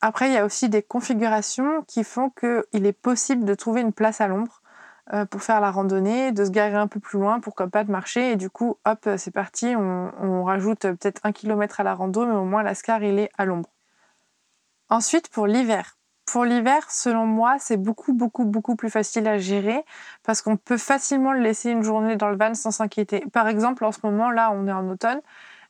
Après, 0.00 0.28
il 0.30 0.32
y 0.34 0.38
a 0.38 0.44
aussi 0.46 0.68
des 0.70 0.82
configurations 0.82 1.82
qui 1.86 2.02
font 2.04 2.30
qu'il 2.30 2.86
est 2.86 2.92
possible 2.92 3.44
de 3.44 3.54
trouver 3.54 3.82
une 3.82 3.92
place 3.92 4.20
à 4.20 4.28
l'ombre 4.28 4.62
euh, 5.12 5.26
pour 5.26 5.42
faire 5.42 5.60
la 5.60 5.70
randonnée, 5.70 6.32
de 6.32 6.44
se 6.44 6.50
garer 6.50 6.76
un 6.76 6.86
peu 6.86 7.00
plus 7.00 7.18
loin, 7.18 7.40
pourquoi 7.40 7.68
pas 7.68 7.84
de 7.84 7.90
marcher. 7.90 8.32
Et 8.32 8.36
du 8.36 8.48
coup, 8.48 8.78
hop, 8.86 9.08
c'est 9.18 9.30
parti, 9.30 9.74
on, 9.76 10.12
on 10.20 10.44
rajoute 10.44 10.80
peut-être 10.80 11.20
un 11.24 11.32
kilomètre 11.32 11.80
à 11.80 11.82
la 11.82 11.94
rando, 11.94 12.24
mais 12.24 12.34
au 12.34 12.44
moins 12.44 12.62
l'ascar, 12.62 13.02
il 13.02 13.18
est 13.18 13.30
à 13.36 13.44
l'ombre. 13.44 13.68
Ensuite, 14.88 15.28
pour 15.28 15.46
l'hiver. 15.46 15.96
Pour 16.26 16.44
l'hiver, 16.44 16.90
selon 16.90 17.24
moi, 17.24 17.56
c'est 17.60 17.76
beaucoup, 17.76 18.12
beaucoup, 18.12 18.44
beaucoup 18.44 18.74
plus 18.74 18.90
facile 18.90 19.28
à 19.28 19.38
gérer 19.38 19.84
parce 20.24 20.42
qu'on 20.42 20.56
peut 20.56 20.76
facilement 20.76 21.32
le 21.32 21.40
laisser 21.40 21.70
une 21.70 21.84
journée 21.84 22.16
dans 22.16 22.28
le 22.28 22.36
van 22.36 22.54
sans 22.54 22.72
s'inquiéter. 22.72 23.24
Par 23.32 23.46
exemple, 23.46 23.84
en 23.84 23.92
ce 23.92 24.00
moment, 24.02 24.30
là, 24.30 24.50
on 24.52 24.66
est 24.66 24.72
en 24.72 24.88
automne 24.88 25.20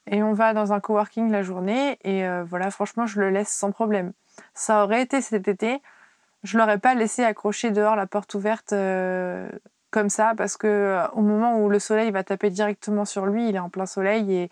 et 0.06 0.22
on 0.22 0.32
va 0.32 0.54
dans 0.54 0.72
un 0.72 0.80
coworking 0.80 1.30
la 1.30 1.42
journée 1.42 1.98
et 2.04 2.26
euh, 2.26 2.42
voilà, 2.44 2.70
franchement, 2.70 3.06
je 3.06 3.20
le 3.20 3.30
laisse 3.30 3.50
sans 3.50 3.70
problème. 3.70 4.12
Ça 4.54 4.82
aurait 4.82 5.02
été 5.02 5.20
cet 5.20 5.46
été, 5.46 5.82
je 6.42 6.56
l'aurais 6.56 6.78
pas 6.78 6.94
laissé 6.94 7.22
accrocher 7.22 7.70
dehors 7.70 7.94
la 7.94 8.06
porte 8.06 8.34
ouverte 8.34 8.72
euh, 8.72 9.48
comme 9.90 10.08
ça 10.08 10.32
parce 10.36 10.56
que 10.56 10.66
euh, 10.66 11.06
moment 11.16 11.58
où 11.60 11.68
le 11.68 11.78
soleil 11.78 12.10
va 12.10 12.24
taper 12.24 12.48
directement 12.50 13.04
sur 13.04 13.26
lui, 13.26 13.48
il 13.48 13.56
est 13.56 13.60
en 13.60 13.68
plein 13.70 13.86
soleil 13.86 14.32
et, 14.34 14.50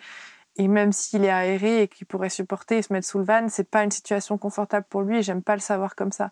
et 0.57 0.69
même 0.69 0.93
s'il 0.93 1.25
est 1.25 1.31
aéré 1.31 1.83
et 1.83 1.89
qu'il 1.89 2.07
pourrait 2.07 2.29
supporter 2.29 2.79
et 2.79 2.83
se 2.83 2.93
mettre 2.93 3.07
sous 3.07 3.19
le 3.19 3.25
van, 3.25 3.49
c'est 3.49 3.69
pas 3.69 3.83
une 3.83 3.91
situation 3.91 4.39
confortable 4.39 4.87
pour 4.89 5.03
lui 5.03 5.23
j'aime 5.23 5.43
pas 5.43 5.55
le 5.55 5.61
savoir 5.61 5.95
comme 5.95 6.13
ça. 6.13 6.31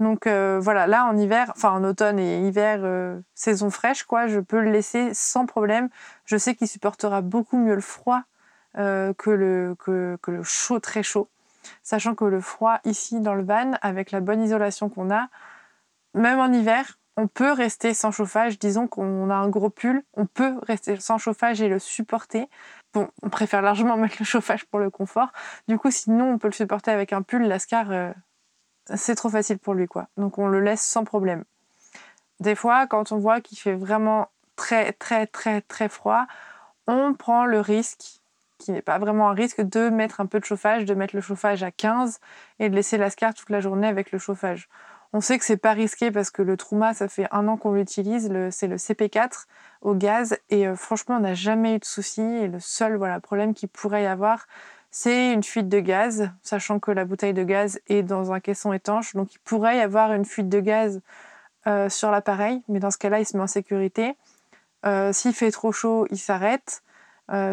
Donc 0.00 0.26
euh, 0.26 0.58
voilà, 0.60 0.86
là 0.86 1.06
en 1.06 1.16
hiver, 1.16 1.52
enfin 1.54 1.70
en 1.70 1.84
automne 1.84 2.18
et 2.18 2.46
hiver, 2.46 2.80
euh, 2.82 3.20
saison 3.34 3.70
fraîche, 3.70 4.04
quoi, 4.04 4.26
je 4.26 4.40
peux 4.40 4.60
le 4.60 4.70
laisser 4.70 5.14
sans 5.14 5.46
problème. 5.46 5.88
Je 6.24 6.36
sais 6.36 6.54
qu'il 6.54 6.68
supportera 6.68 7.20
beaucoup 7.20 7.56
mieux 7.56 7.74
le 7.74 7.80
froid 7.80 8.22
euh, 8.78 9.12
que, 9.14 9.30
le, 9.30 9.76
que, 9.78 10.18
que, 10.22 10.30
le 10.30 10.42
chaud, 10.42 10.80
très 10.80 11.02
chaud. 11.02 11.28
Sachant 11.82 12.14
que 12.14 12.24
le 12.24 12.40
froid 12.40 12.80
ici 12.84 13.20
dans 13.20 13.34
le 13.34 13.44
van, 13.44 13.72
avec 13.82 14.10
la 14.10 14.20
bonne 14.20 14.42
isolation 14.42 14.88
qu'on 14.88 15.10
a, 15.10 15.28
même 16.14 16.40
en 16.40 16.52
hiver, 16.52 16.98
on 17.16 17.28
peut 17.28 17.52
rester 17.52 17.94
sans 17.94 18.10
chauffage. 18.10 18.58
Disons 18.58 18.86
qu'on 18.86 19.30
a 19.30 19.34
un 19.34 19.48
gros 19.48 19.70
pull, 19.70 20.02
on 20.14 20.26
peut 20.26 20.54
rester 20.66 20.98
sans 20.98 21.18
chauffage 21.18 21.60
et 21.60 21.68
le 21.68 21.78
supporter. 21.78 22.48
Bon, 22.94 23.08
on 23.22 23.28
préfère 23.28 23.62
largement 23.62 23.96
mettre 23.98 24.16
le 24.18 24.24
chauffage 24.24 24.64
pour 24.66 24.78
le 24.78 24.90
confort. 24.90 25.28
Du 25.68 25.78
coup, 25.78 25.90
sinon, 25.90 26.32
on 26.32 26.38
peut 26.38 26.48
le 26.48 26.52
supporter 26.52 26.90
avec 26.90 27.12
un 27.12 27.22
pull. 27.22 27.42
Lascar, 27.42 27.90
euh, 27.90 28.12
c'est 28.94 29.14
trop 29.14 29.28
facile 29.28 29.58
pour 29.58 29.74
lui, 29.74 29.86
quoi. 29.86 30.08
Donc, 30.16 30.38
on 30.38 30.48
le 30.48 30.60
laisse 30.60 30.82
sans 30.82 31.04
problème. 31.04 31.44
Des 32.40 32.54
fois, 32.54 32.86
quand 32.86 33.12
on 33.12 33.18
voit 33.18 33.40
qu'il 33.40 33.58
fait 33.58 33.74
vraiment 33.74 34.28
très, 34.56 34.92
très, 34.92 35.26
très, 35.26 35.60
très 35.60 35.88
froid, 35.88 36.26
on 36.86 37.14
prend 37.14 37.44
le 37.44 37.60
risque, 37.60 38.20
qui 38.58 38.72
n'est 38.72 38.82
pas 38.82 38.98
vraiment 38.98 39.28
un 39.28 39.34
risque, 39.34 39.60
de 39.60 39.88
mettre 39.88 40.20
un 40.20 40.26
peu 40.26 40.40
de 40.40 40.44
chauffage, 40.44 40.84
de 40.84 40.94
mettre 40.94 41.14
le 41.14 41.22
chauffage 41.22 41.62
à 41.62 41.70
15 41.70 42.20
et 42.58 42.68
de 42.68 42.74
laisser 42.74 42.96
Lascar 42.96 43.34
toute 43.34 43.50
la 43.50 43.60
journée 43.60 43.86
avec 43.86 44.12
le 44.12 44.18
chauffage. 44.18 44.68
On 45.14 45.20
sait 45.20 45.38
que 45.38 45.44
c'est 45.44 45.58
pas 45.58 45.72
risqué 45.72 46.10
parce 46.10 46.30
que 46.30 46.40
le 46.40 46.56
Trouma, 46.56 46.94
ça 46.94 47.06
fait 47.06 47.28
un 47.32 47.46
an 47.46 47.58
qu'on 47.58 47.72
l'utilise, 47.72 48.30
c'est 48.50 48.66
le 48.66 48.76
CP4 48.76 49.44
au 49.82 49.94
gaz 49.94 50.38
et 50.48 50.66
euh, 50.66 50.74
franchement, 50.74 51.16
on 51.16 51.20
n'a 51.20 51.34
jamais 51.34 51.74
eu 51.74 51.78
de 51.78 51.84
soucis 51.84 52.22
et 52.22 52.48
le 52.48 52.60
seul 52.60 52.98
problème 53.20 53.52
qu'il 53.52 53.68
pourrait 53.68 54.04
y 54.04 54.06
avoir, 54.06 54.46
c'est 54.90 55.32
une 55.32 55.42
fuite 55.42 55.68
de 55.68 55.80
gaz, 55.80 56.30
sachant 56.42 56.78
que 56.78 56.90
la 56.90 57.04
bouteille 57.04 57.34
de 57.34 57.44
gaz 57.44 57.78
est 57.88 58.02
dans 58.02 58.32
un 58.32 58.40
caisson 58.40 58.72
étanche, 58.72 59.14
donc 59.14 59.34
il 59.34 59.38
pourrait 59.40 59.78
y 59.78 59.80
avoir 59.80 60.12
une 60.14 60.24
fuite 60.24 60.48
de 60.48 60.60
gaz 60.60 61.02
euh, 61.66 61.90
sur 61.90 62.10
l'appareil, 62.10 62.62
mais 62.68 62.78
dans 62.78 62.90
ce 62.90 62.98
cas-là, 62.98 63.20
il 63.20 63.26
se 63.26 63.36
met 63.36 63.42
en 63.42 63.46
sécurité. 63.46 64.16
Euh, 64.86 65.12
s'il 65.12 65.34
fait 65.34 65.50
trop 65.50 65.72
chaud, 65.72 66.06
il 66.10 66.18
s'arrête. 66.18 66.82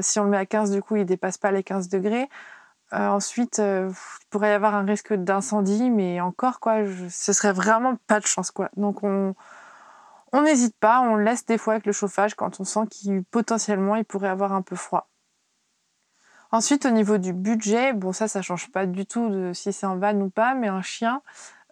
si 0.02 0.20
on 0.20 0.24
le 0.24 0.30
met 0.30 0.38
à 0.38 0.46
15, 0.46 0.72
du 0.72 0.82
coup, 0.82 0.96
il 0.96 1.06
dépasse 1.06 1.38
pas 1.38 1.52
les 1.52 1.64
15 1.64 1.90
degrés. 1.90 2.30
Euh, 2.94 3.08
ensuite, 3.08 3.60
euh, 3.60 3.92
il 3.92 4.26
pourrait 4.30 4.50
y 4.50 4.54
avoir 4.54 4.76
un 4.76 4.84
risque 4.86 5.14
d'incendie, 5.14 5.90
mais 5.92 6.22
encore, 6.22 6.60
quoi, 6.60 6.80
ce 7.10 7.34
serait 7.34 7.54
vraiment 7.54 7.96
pas 8.08 8.20
de 8.20 8.26
chance, 8.26 8.52
quoi. 8.52 8.70
Donc, 8.78 9.04
on 9.04 9.36
n'hésite 10.42 10.76
pas, 10.78 11.02
on 11.02 11.16
laisse 11.16 11.46
des 11.46 11.58
fois 11.58 11.74
avec 11.74 11.86
le 11.86 11.92
chauffage 11.92 12.36
quand 12.36 12.60
on 12.60 12.64
sent 12.64 12.88
qu'il 12.90 13.24
potentiellement 13.26 13.96
il 13.96 14.06
pourrait 14.06 14.30
avoir 14.30 14.54
un 14.54 14.62
peu 14.62 14.76
froid. 14.76 15.10
Ensuite, 16.52 16.86
au 16.86 16.90
niveau 16.90 17.20
du 17.20 17.32
budget, 17.34 17.94
bon, 17.94 18.12
ça, 18.12 18.28
ça 18.28 18.42
change 18.42 18.72
pas 18.72 18.88
du 18.88 19.06
tout 19.06 19.30
de 19.30 19.54
si 19.54 19.72
c'est 19.72 19.86
un 19.86 19.98
van 19.98 20.16
ou 20.20 20.30
pas, 20.30 20.56
mais 20.56 20.68
un 20.68 20.82
chien, 20.82 21.22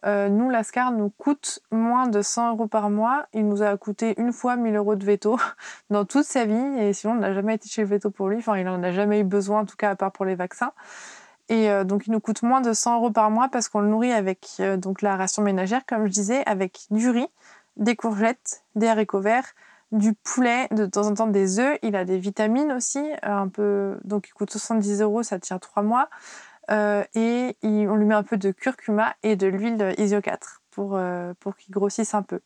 euh, 0.06 0.30
nous, 0.30 0.50
Lascar 0.50 0.92
nous 0.92 1.10
coûte 1.10 1.60
moins 1.72 2.08
de 2.08 2.22
100 2.22 2.52
euros 2.52 2.68
par 2.68 2.90
mois. 2.90 3.26
Il 3.34 3.48
nous 3.48 3.62
a 3.62 3.76
coûté 3.78 4.14
une 4.18 4.32
fois 4.32 4.56
1000 4.56 4.76
euros 4.76 4.96
de 4.96 5.04
veto 5.04 5.38
dans 5.90 6.06
toute 6.06 6.26
sa 6.26 6.46
vie. 6.46 6.80
Et 6.80 6.94
sinon, 6.94 7.14
on 7.14 7.18
n'a 7.18 7.34
jamais 7.34 7.56
été 7.56 7.68
chez 7.68 7.82
le 7.82 7.88
veto 7.88 8.12
pour 8.12 8.30
lui. 8.30 8.38
Enfin, 8.38 8.58
il 8.58 8.66
n'en 8.66 8.82
a 8.84 8.92
jamais 8.92 9.22
eu 9.22 9.24
besoin, 9.24 9.62
en 9.62 9.66
tout 9.66 9.76
cas, 9.76 9.92
à 9.92 9.96
part 9.96 10.12
pour 10.12 10.26
les 10.26 10.36
vaccins. 10.36 10.72
Et 11.50 11.70
euh, 11.70 11.84
donc, 11.84 12.08
il 12.08 12.12
nous 12.12 12.20
coûte 12.20 12.44
moins 12.44 12.62
de 12.62 12.74
100 12.74 12.98
euros 12.98 13.12
par 13.12 13.32
mois 13.32 13.48
parce 13.50 13.70
qu'on 13.70 13.80
le 13.80 13.88
nourrit 13.88 14.12
avec 14.12 14.48
euh, 14.60 14.78
donc 14.78 15.02
la 15.02 15.16
ration 15.16 15.42
ménagère, 15.42 15.86
comme 15.86 16.06
je 16.06 16.12
disais, 16.12 16.44
avec 16.46 16.82
du 16.92 17.10
riz, 17.10 17.28
des 17.78 17.96
courgettes, 17.96 18.64
des 18.76 18.88
haricots 18.88 19.22
verts, 19.22 19.48
du 19.94 20.14
poulet, 20.14 20.68
de 20.72 20.86
temps 20.86 21.08
en 21.08 21.14
temps 21.14 21.28
des 21.28 21.60
œufs. 21.60 21.80
Il 21.82 21.96
a 21.96 22.04
des 22.06 22.18
vitamines 22.18 22.72
aussi, 22.74 23.02
un 23.24 23.48
peu. 23.48 23.98
Donc, 24.04 24.28
il 24.28 24.34
coûte 24.34 24.52
70 24.52 25.02
euros, 25.02 25.24
ça 25.24 25.40
tient 25.40 25.58
3 25.58 25.82
mois. 25.84 26.10
Euh, 26.70 27.04
et 27.14 27.56
on 27.64 27.96
lui 27.96 28.06
met 28.06 28.16
un 28.16 28.24
peu 28.24 28.38
de 28.38 28.52
curcuma 28.52 29.16
et 29.24 29.36
de 29.36 29.48
l'huile 29.48 29.94
Isio 29.98 30.22
4 30.22 30.62
pour, 30.72 30.96
euh, 30.96 31.34
pour 31.40 31.56
qu'il 31.56 31.74
grossisse 31.74 32.14
un 32.14 32.24
peu. 32.24 32.40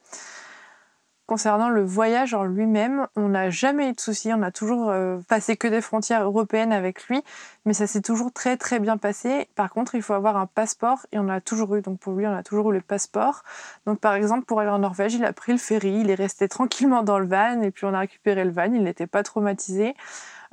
Concernant 1.32 1.70
le 1.70 1.82
voyage 1.82 2.34
en 2.34 2.44
lui-même, 2.44 3.08
on 3.16 3.30
n'a 3.30 3.50
jamais 3.50 3.90
eu 3.90 3.94
de 3.94 4.00
soucis, 4.02 4.34
on 4.34 4.42
a 4.42 4.52
toujours 4.52 4.90
euh, 4.90 5.20
passé 5.30 5.56
que 5.56 5.68
des 5.70 5.80
frontières 5.80 6.24
européennes 6.24 6.74
avec 6.74 7.08
lui, 7.08 7.24
mais 7.64 7.74
ça 7.74 7.88
s'est 7.88 8.02
toujours 8.02 8.34
très 8.34 8.58
très 8.58 8.80
bien 8.80 8.98
passé. 8.98 9.48
Par 9.56 9.70
contre, 9.70 9.96
il 9.96 10.02
faut 10.02 10.14
avoir 10.14 10.36
un 10.36 10.46
passeport 10.46 11.06
et 11.14 11.20
on 11.20 11.30
a 11.30 11.40
toujours 11.40 11.74
eu, 11.76 11.82
donc 11.82 12.00
pour 12.00 12.14
lui, 12.16 12.28
on 12.28 12.36
a 12.36 12.44
toujours 12.44 12.72
eu 12.72 12.76
le 12.76 12.82
passeport. 12.82 13.44
Donc 13.86 14.02
par 14.02 14.16
exemple, 14.16 14.44
pour 14.44 14.60
aller 14.60 14.72
en 14.72 14.80
Norvège, 14.80 15.14
il 15.14 15.24
a 15.24 15.32
pris 15.32 15.54
le 15.54 15.58
ferry, 15.58 16.02
il 16.02 16.10
est 16.10 16.16
resté 16.16 16.50
tranquillement 16.50 17.02
dans 17.02 17.18
le 17.18 17.28
van 17.28 17.62
et 17.62 17.72
puis 17.72 17.86
on 17.86 17.94
a 17.94 18.00
récupéré 18.00 18.44
le 18.44 18.52
van, 18.52 18.66
il 18.74 18.84
n'était 18.84 19.08
pas 19.08 19.24
traumatisé. 19.24 19.96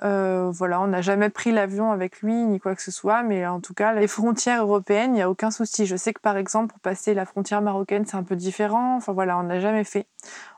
Euh, 0.04 0.50
voilà, 0.52 0.80
on 0.80 0.86
n'a 0.86 1.00
jamais 1.00 1.28
pris 1.28 1.50
l'avion 1.50 1.90
avec 1.90 2.20
lui 2.20 2.34
ni 2.34 2.60
quoi 2.60 2.74
que 2.74 2.82
ce 2.82 2.90
soit, 2.90 3.22
mais 3.22 3.46
en 3.46 3.60
tout 3.60 3.74
cas, 3.74 3.92
les 3.94 4.06
frontières 4.08 4.62
européennes, 4.62 5.12
il 5.12 5.14
n'y 5.14 5.22
a 5.22 5.30
aucun 5.30 5.50
souci. 5.50 5.86
Je 5.86 5.96
sais 5.96 6.12
que 6.12 6.20
par 6.20 6.36
exemple, 6.36 6.68
pour 6.68 6.80
passer 6.80 7.14
la 7.14 7.24
frontière 7.24 7.62
marocaine, 7.62 8.06
c'est 8.06 8.16
un 8.16 8.22
peu 8.22 8.36
différent. 8.36 8.96
Enfin 8.96 9.12
voilà, 9.12 9.38
on 9.38 9.44
n'a 9.44 9.60
jamais 9.60 9.84
fait. 9.84 10.06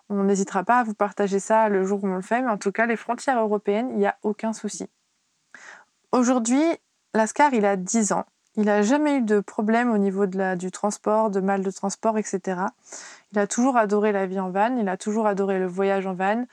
On 0.08 0.24
n'hésitera 0.24 0.64
pas 0.64 0.80
à 0.80 0.84
vous 0.84 0.94
partager 0.94 1.38
ça 1.38 1.68
le 1.68 1.84
jour 1.84 2.02
où 2.02 2.08
on 2.08 2.16
le 2.16 2.22
fait, 2.22 2.42
mais 2.42 2.50
en 2.50 2.58
tout 2.58 2.72
cas, 2.72 2.86
les 2.86 2.96
frontières 2.96 3.40
européennes, 3.40 3.90
il 3.92 3.98
n'y 3.98 4.06
a 4.06 4.16
aucun 4.22 4.52
souci. 4.52 4.88
Aujourd'hui, 6.12 6.62
Lascar, 7.14 7.54
il 7.54 7.64
a 7.64 7.76
10 7.76 8.12
ans. 8.12 8.24
Il 8.56 8.64
n'a 8.64 8.82
jamais 8.82 9.18
eu 9.18 9.22
de 9.22 9.38
problème 9.40 9.92
au 9.92 9.98
niveau 9.98 10.26
de 10.26 10.36
la, 10.36 10.56
du 10.56 10.72
transport, 10.72 11.30
de 11.30 11.40
mal 11.40 11.62
de 11.62 11.70
transport, 11.70 12.18
etc. 12.18 12.60
Il 13.32 13.38
a 13.38 13.46
toujours 13.46 13.76
adoré 13.76 14.10
la 14.10 14.26
vie 14.26 14.40
en 14.40 14.50
van, 14.50 14.76
il 14.76 14.88
a 14.88 14.96
toujours 14.96 15.26
adoré 15.28 15.60
le 15.60 15.66
voyage 15.66 16.06
en 16.06 16.14
van. 16.14 16.44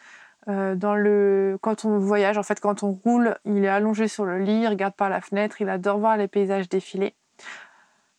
Euh, 0.50 0.76
dans 0.76 0.96
le... 0.96 1.58
Quand 1.62 1.84
on 1.86 1.98
voyage, 1.98 2.38
en 2.38 2.44
fait, 2.44 2.60
quand 2.60 2.84
on 2.84 2.92
roule, 2.92 3.38
il 3.46 3.64
est 3.66 3.70
allongé 3.70 4.08
sur 4.08 4.26
le 4.26 4.40
lit, 4.40 4.62
il 4.62 4.68
regarde 4.68 4.96
par 4.96 5.10
la 5.10 5.20
fenêtre, 5.22 5.62
il 5.62 5.70
adore 5.70 6.00
voir 6.00 6.18
les 6.18 6.28
paysages 6.28 6.70
défiler. 6.70 7.16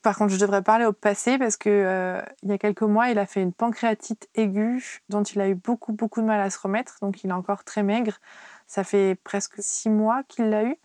Par 0.03 0.17
contre, 0.17 0.33
je 0.33 0.39
devrais 0.39 0.63
parler 0.63 0.85
au 0.85 0.93
passé 0.93 1.39
parce 1.39 1.57
que 1.57 1.69
euh, 1.69 2.23
il 2.43 2.51
y 2.51 2.53
a 2.53 2.59
quelques 2.59 2.83
mois, 2.83 3.11
il 3.11 3.19
a 3.19 3.27
fait 3.27 3.43
une 3.43 3.53
pancréatite 3.53 4.29
aiguë 4.35 5.03
dont 5.09 5.23
il 5.23 5.41
a 5.41 5.49
eu 5.49 5.55
beaucoup 5.55 5.93
beaucoup 5.93 6.21
de 6.21 6.27
mal 6.27 6.41
à 6.41 6.51
se 6.51 6.59
remettre, 6.59 6.99
donc 7.03 7.25
il 7.25 7.31
est 7.31 7.33
encore 7.33 7.65
très 7.65 7.83
maigre. 7.83 8.19
Ça 8.67 8.85
fait 8.85 9.17
presque 9.25 9.57
six 9.59 9.91
mois 9.91 10.23
qu'il 10.29 10.51
l'a 10.51 10.65
eu. 10.65 10.77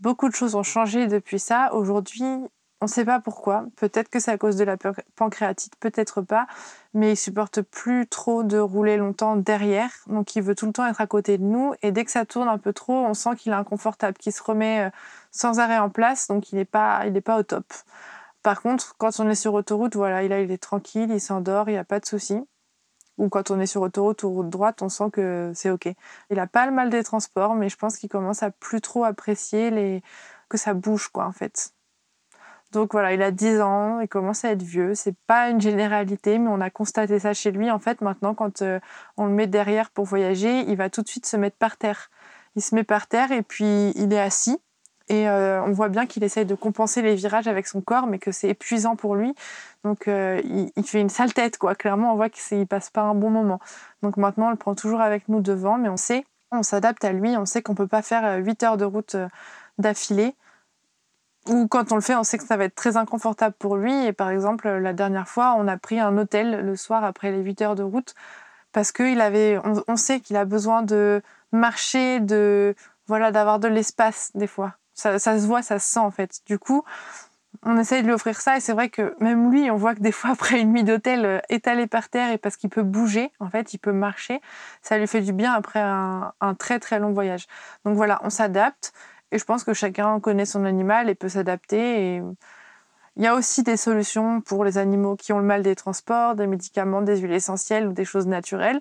Beaucoup 0.00 0.28
de 0.28 0.34
choses 0.34 0.54
ont 0.54 0.62
changé 0.62 1.06
depuis 1.06 1.38
ça. 1.38 1.74
Aujourd'hui, 1.74 2.26
on 2.80 2.84
ne 2.86 2.90
sait 2.90 3.04
pas 3.06 3.20
pourquoi. 3.20 3.64
Peut-être 3.76 4.10
que 4.10 4.20
c'est 4.20 4.30
à 4.30 4.38
cause 4.38 4.56
de 4.56 4.64
la 4.64 4.76
pancréatite, 5.16 5.76
peut-être 5.80 6.20
pas. 6.20 6.46
Mais 6.92 7.12
il 7.12 7.16
supporte 7.16 7.62
plus 7.62 8.06
trop 8.06 8.42
de 8.42 8.58
rouler 8.58 8.98
longtemps 8.98 9.36
derrière. 9.36 9.90
Donc 10.08 10.36
il 10.36 10.42
veut 10.42 10.54
tout 10.54 10.66
le 10.66 10.72
temps 10.72 10.86
être 10.86 11.00
à 11.00 11.06
côté 11.06 11.38
de 11.38 11.44
nous. 11.44 11.74
Et 11.82 11.90
dès 11.90 12.04
que 12.04 12.10
ça 12.10 12.26
tourne 12.26 12.48
un 12.48 12.58
peu 12.58 12.72
trop, 12.74 12.94
on 12.94 13.14
sent 13.14 13.36
qu'il 13.36 13.52
est 13.52 13.56
inconfortable, 13.56 14.18
qu'il 14.18 14.32
se 14.32 14.42
remet 14.42 14.86
euh, 14.86 14.90
sans 15.30 15.58
arrêt 15.58 15.78
en 15.78 15.88
place. 15.90 16.28
Donc 16.28 16.52
il 16.52 16.56
n'est 16.56 16.64
pas, 16.66 17.06
au 17.38 17.42
top. 17.42 17.64
Par 18.42 18.60
contre, 18.62 18.94
quand 18.98 19.20
on 19.20 19.28
est 19.30 19.34
sur 19.34 19.54
autoroute, 19.54 19.96
voilà, 19.96 20.22
il, 20.22 20.32
est 20.32 20.58
tranquille, 20.58 21.10
il 21.10 21.20
s'endort, 21.20 21.68
il 21.70 21.72
n'y 21.72 21.78
a 21.78 21.84
pas 21.84 22.00
de 22.00 22.06
souci. 22.06 22.38
Ou 23.18 23.30
quand 23.30 23.50
on 23.50 23.58
est 23.60 23.66
sur 23.66 23.80
autoroute 23.82 24.22
ou 24.24 24.30
route 24.30 24.50
droite, 24.50 24.82
on 24.82 24.90
sent 24.90 25.10
que 25.12 25.50
c'est 25.54 25.70
OK. 25.70 25.88
Il 26.30 26.36
n'a 26.36 26.46
pas 26.46 26.66
le 26.66 26.72
mal 26.72 26.90
des 26.90 27.02
transports, 27.02 27.54
mais 27.54 27.70
je 27.70 27.76
pense 27.76 27.96
qu'il 27.96 28.10
commence 28.10 28.42
à 28.42 28.50
plus 28.50 28.82
trop 28.82 29.04
apprécier 29.04 29.70
les... 29.70 30.02
que 30.50 30.58
ça 30.58 30.74
bouge, 30.74 31.10
en 31.14 31.32
fait. 31.32 31.72
Donc 32.76 32.92
voilà, 32.92 33.14
il 33.14 33.22
a 33.22 33.30
10 33.30 33.62
ans, 33.62 34.00
il 34.00 34.08
commence 34.08 34.44
à 34.44 34.50
être 34.50 34.62
vieux. 34.62 34.94
C'est 34.94 35.16
pas 35.26 35.48
une 35.48 35.62
généralité, 35.62 36.38
mais 36.38 36.50
on 36.50 36.60
a 36.60 36.68
constaté 36.68 37.18
ça 37.18 37.32
chez 37.32 37.50
lui. 37.50 37.70
En 37.70 37.78
fait, 37.78 38.02
maintenant, 38.02 38.34
quand 38.34 38.60
euh, 38.60 38.80
on 39.16 39.24
le 39.24 39.32
met 39.32 39.46
derrière 39.46 39.88
pour 39.88 40.04
voyager, 40.04 40.60
il 40.60 40.76
va 40.76 40.90
tout 40.90 41.00
de 41.00 41.08
suite 41.08 41.24
se 41.24 41.38
mettre 41.38 41.56
par 41.56 41.78
terre. 41.78 42.10
Il 42.54 42.60
se 42.60 42.74
met 42.74 42.84
par 42.84 43.06
terre 43.06 43.32
et 43.32 43.40
puis 43.40 43.92
il 43.96 44.12
est 44.12 44.20
assis. 44.20 44.58
Et 45.08 45.26
euh, 45.26 45.62
on 45.62 45.72
voit 45.72 45.88
bien 45.88 46.04
qu'il 46.04 46.22
essaye 46.22 46.44
de 46.44 46.54
compenser 46.54 47.00
les 47.00 47.14
virages 47.14 47.48
avec 47.48 47.66
son 47.66 47.80
corps, 47.80 48.06
mais 48.06 48.18
que 48.18 48.30
c'est 48.30 48.50
épuisant 48.50 48.94
pour 48.94 49.14
lui. 49.14 49.34
Donc 49.82 50.06
euh, 50.06 50.42
il, 50.76 50.84
fait 50.84 51.00
une 51.00 51.08
sale 51.08 51.32
tête, 51.32 51.56
quoi. 51.56 51.74
Clairement, 51.74 52.12
on 52.12 52.16
voit 52.16 52.28
qu'il 52.28 52.66
passe 52.66 52.90
pas 52.90 53.00
un 53.00 53.14
bon 53.14 53.30
moment. 53.30 53.58
Donc 54.02 54.18
maintenant, 54.18 54.48
on 54.48 54.50
le 54.50 54.56
prend 54.56 54.74
toujours 54.74 55.00
avec 55.00 55.30
nous 55.30 55.40
devant, 55.40 55.78
mais 55.78 55.88
on 55.88 55.96
sait, 55.96 56.26
on 56.52 56.62
s'adapte 56.62 57.06
à 57.06 57.12
lui. 57.12 57.38
On 57.38 57.46
sait 57.46 57.62
qu'on 57.62 57.74
peut 57.74 57.86
pas 57.86 58.02
faire 58.02 58.36
8 58.44 58.62
heures 58.64 58.76
de 58.76 58.84
route 58.84 59.16
d'affilée 59.78 60.34
ou 61.48 61.68
quand 61.68 61.92
on 61.92 61.94
le 61.94 62.00
fait, 62.00 62.14
on 62.14 62.24
sait 62.24 62.38
que 62.38 62.44
ça 62.44 62.56
va 62.56 62.64
être 62.64 62.74
très 62.74 62.96
inconfortable 62.96 63.54
pour 63.58 63.76
lui. 63.76 63.94
Et 64.04 64.12
par 64.12 64.30
exemple, 64.30 64.68
la 64.68 64.92
dernière 64.92 65.28
fois, 65.28 65.54
on 65.58 65.68
a 65.68 65.76
pris 65.76 66.00
un 66.00 66.16
hôtel 66.18 66.64
le 66.64 66.76
soir 66.76 67.04
après 67.04 67.30
les 67.30 67.42
8 67.42 67.62
heures 67.62 67.74
de 67.74 67.82
route 67.82 68.14
parce 68.72 68.92
qu'il 68.92 69.20
avait, 69.20 69.58
on, 69.88 69.96
sait 69.96 70.20
qu'il 70.20 70.36
a 70.36 70.44
besoin 70.44 70.82
de 70.82 71.22
marcher, 71.50 72.20
de 72.20 72.74
voilà, 73.06 73.32
d'avoir 73.32 73.58
de 73.58 73.68
l'espace 73.68 74.30
des 74.34 74.46
fois. 74.46 74.74
Ça, 74.92 75.18
se 75.18 75.46
voit, 75.46 75.62
ça 75.62 75.78
se 75.78 75.90
sent 75.90 76.00
en 76.00 76.10
fait. 76.10 76.40
Du 76.46 76.58
coup, 76.58 76.84
on 77.62 77.78
essaye 77.78 78.02
de 78.02 78.06
lui 78.06 78.12
offrir 78.12 78.38
ça 78.38 78.58
et 78.58 78.60
c'est 78.60 78.74
vrai 78.74 78.90
que 78.90 79.14
même 79.18 79.50
lui, 79.50 79.70
on 79.70 79.76
voit 79.76 79.94
que 79.94 80.00
des 80.00 80.12
fois 80.12 80.30
après 80.32 80.60
une 80.60 80.72
nuit 80.72 80.84
d'hôtel 80.84 81.24
euh, 81.24 81.38
étalé 81.48 81.86
par 81.86 82.10
terre 82.10 82.30
et 82.32 82.38
parce 82.38 82.58
qu'il 82.58 82.68
peut 82.68 82.82
bouger, 82.82 83.30
en 83.40 83.48
fait, 83.48 83.72
il 83.72 83.78
peut 83.78 83.92
marcher, 83.92 84.42
ça 84.82 84.98
lui 84.98 85.06
fait 85.06 85.22
du 85.22 85.32
bien 85.32 85.54
après 85.54 85.80
un 85.80 86.54
très 86.58 86.78
très 86.78 86.98
long 86.98 87.12
voyage. 87.12 87.46
Donc 87.86 87.96
voilà, 87.96 88.20
on 88.24 88.30
s'adapte. 88.30 88.92
Et 89.32 89.38
je 89.38 89.44
pense 89.44 89.64
que 89.64 89.74
chacun 89.74 90.20
connaît 90.20 90.46
son 90.46 90.64
animal 90.64 91.10
et 91.10 91.14
peut 91.14 91.28
s'adapter. 91.28 92.22
Il 93.16 93.22
y 93.22 93.26
a 93.26 93.34
aussi 93.34 93.62
des 93.62 93.76
solutions 93.76 94.40
pour 94.40 94.64
les 94.64 94.78
animaux 94.78 95.16
qui 95.16 95.32
ont 95.32 95.38
le 95.38 95.44
mal 95.44 95.62
des 95.62 95.74
transports, 95.74 96.34
des 96.34 96.46
médicaments, 96.46 97.02
des 97.02 97.16
huiles 97.18 97.32
essentielles 97.32 97.88
ou 97.88 97.92
des 97.92 98.04
choses 98.04 98.26
naturelles. 98.26 98.80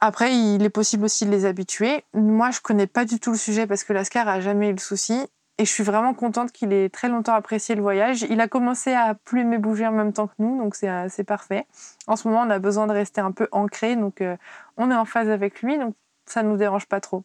Après, 0.00 0.34
il 0.36 0.62
est 0.62 0.70
possible 0.70 1.04
aussi 1.04 1.26
de 1.26 1.30
les 1.30 1.44
habituer. 1.44 2.04
Moi, 2.14 2.50
je 2.50 2.60
connais 2.60 2.86
pas 2.86 3.04
du 3.04 3.18
tout 3.20 3.32
le 3.32 3.38
sujet 3.38 3.66
parce 3.66 3.84
que 3.84 3.92
l'ascar 3.92 4.28
a 4.28 4.40
jamais 4.40 4.68
eu 4.70 4.72
le 4.72 4.78
souci. 4.78 5.26
Et 5.56 5.64
je 5.64 5.70
suis 5.70 5.84
vraiment 5.84 6.14
contente 6.14 6.50
qu'il 6.50 6.72
ait 6.72 6.88
très 6.88 7.08
longtemps 7.08 7.34
apprécié 7.34 7.76
le 7.76 7.82
voyage. 7.82 8.22
Il 8.28 8.40
a 8.40 8.48
commencé 8.48 8.92
à 8.92 9.14
plus 9.14 9.42
aimer 9.42 9.58
bouger 9.58 9.86
en 9.86 9.92
même 9.92 10.12
temps 10.12 10.26
que 10.26 10.34
nous, 10.38 10.58
donc 10.58 10.74
c'est 10.74 11.24
parfait. 11.24 11.66
En 12.08 12.16
ce 12.16 12.26
moment, 12.26 12.42
on 12.42 12.50
a 12.50 12.58
besoin 12.58 12.88
de 12.88 12.92
rester 12.92 13.20
un 13.20 13.30
peu 13.30 13.46
ancré, 13.52 13.94
donc 13.94 14.20
euh, 14.20 14.36
on 14.76 14.90
est 14.90 14.96
en 14.96 15.04
phase 15.04 15.28
avec 15.28 15.62
lui, 15.62 15.78
donc 15.78 15.94
ça 16.26 16.42
ne 16.42 16.48
nous 16.48 16.56
dérange 16.56 16.86
pas 16.86 17.00
trop. 17.00 17.22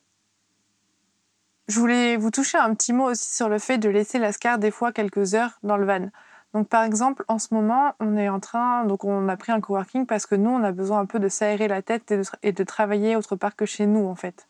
Je 1.70 1.80
voulais 1.80 2.18
vous 2.18 2.32
toucher 2.32 2.58
un 2.58 2.74
petit 2.74 2.94
mot 2.94 3.12
aussi 3.12 3.32
sur 3.32 3.48
le 3.48 3.60
fait 3.60 3.78
de 3.78 3.90
laisser 3.90 4.18
Lascar 4.18 4.58
des 4.58 4.72
fois 4.72 4.92
quelques 4.92 5.36
heures 5.36 5.60
dans 5.62 5.78
le 5.78 5.86
van. 5.86 6.10
Donc 6.56 6.68
par 6.68 6.84
exemple, 6.84 7.24
en 7.28 7.38
ce 7.38 7.54
moment, 7.54 7.94
on 8.00 8.18
est 8.18 8.28
en 8.28 8.40
train, 8.40 8.86
donc 8.86 9.04
on 9.04 9.30
a 9.30 9.38
pris 9.38 9.52
un 9.52 9.62
coworking 9.62 10.08
parce 10.08 10.26
que 10.26 10.34
nous, 10.34 10.50
on 10.50 10.64
a 10.64 10.72
besoin 10.72 11.00
un 11.00 11.06
peu 11.06 11.20
de 11.20 11.30
s'aérer 11.30 11.68
la 11.68 11.84
tête 11.84 12.12
et 12.42 12.54
de, 12.54 12.64
travailler 12.64 13.16
autre 13.16 13.36
part 13.36 13.56
que 13.56 13.68
chez 13.68 13.86
nous 13.86 14.08
en 14.08 14.16
fait. 14.16 14.48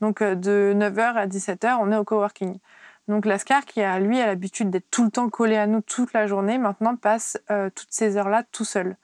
Donc 0.00 0.22
euh, 0.22 0.36
de 0.36 0.72
9h 0.76 1.14
à 1.16 1.26
17h, 1.26 1.78
on 1.80 1.90
est 1.90 1.96
au 1.96 2.04
coworking. 2.04 2.60
Donc 3.08 3.26
Lascar, 3.26 3.64
qui 3.64 3.82
a 3.82 3.98
lui 3.98 4.20
a 4.20 4.26
l'habitude 4.26 4.70
d'être 4.70 4.88
tout 4.92 5.02
le 5.02 5.10
temps 5.10 5.30
collé 5.30 5.56
à 5.56 5.66
nous 5.66 5.80
toute 5.80 6.12
la 6.12 6.28
journée, 6.28 6.58
maintenant 6.58 6.94
passe 6.94 7.38
euh, 7.50 7.70
toutes 7.74 7.90
ces 7.90 8.16
heures-là 8.16 8.44
tout 8.52 8.64
seul. 8.64 8.96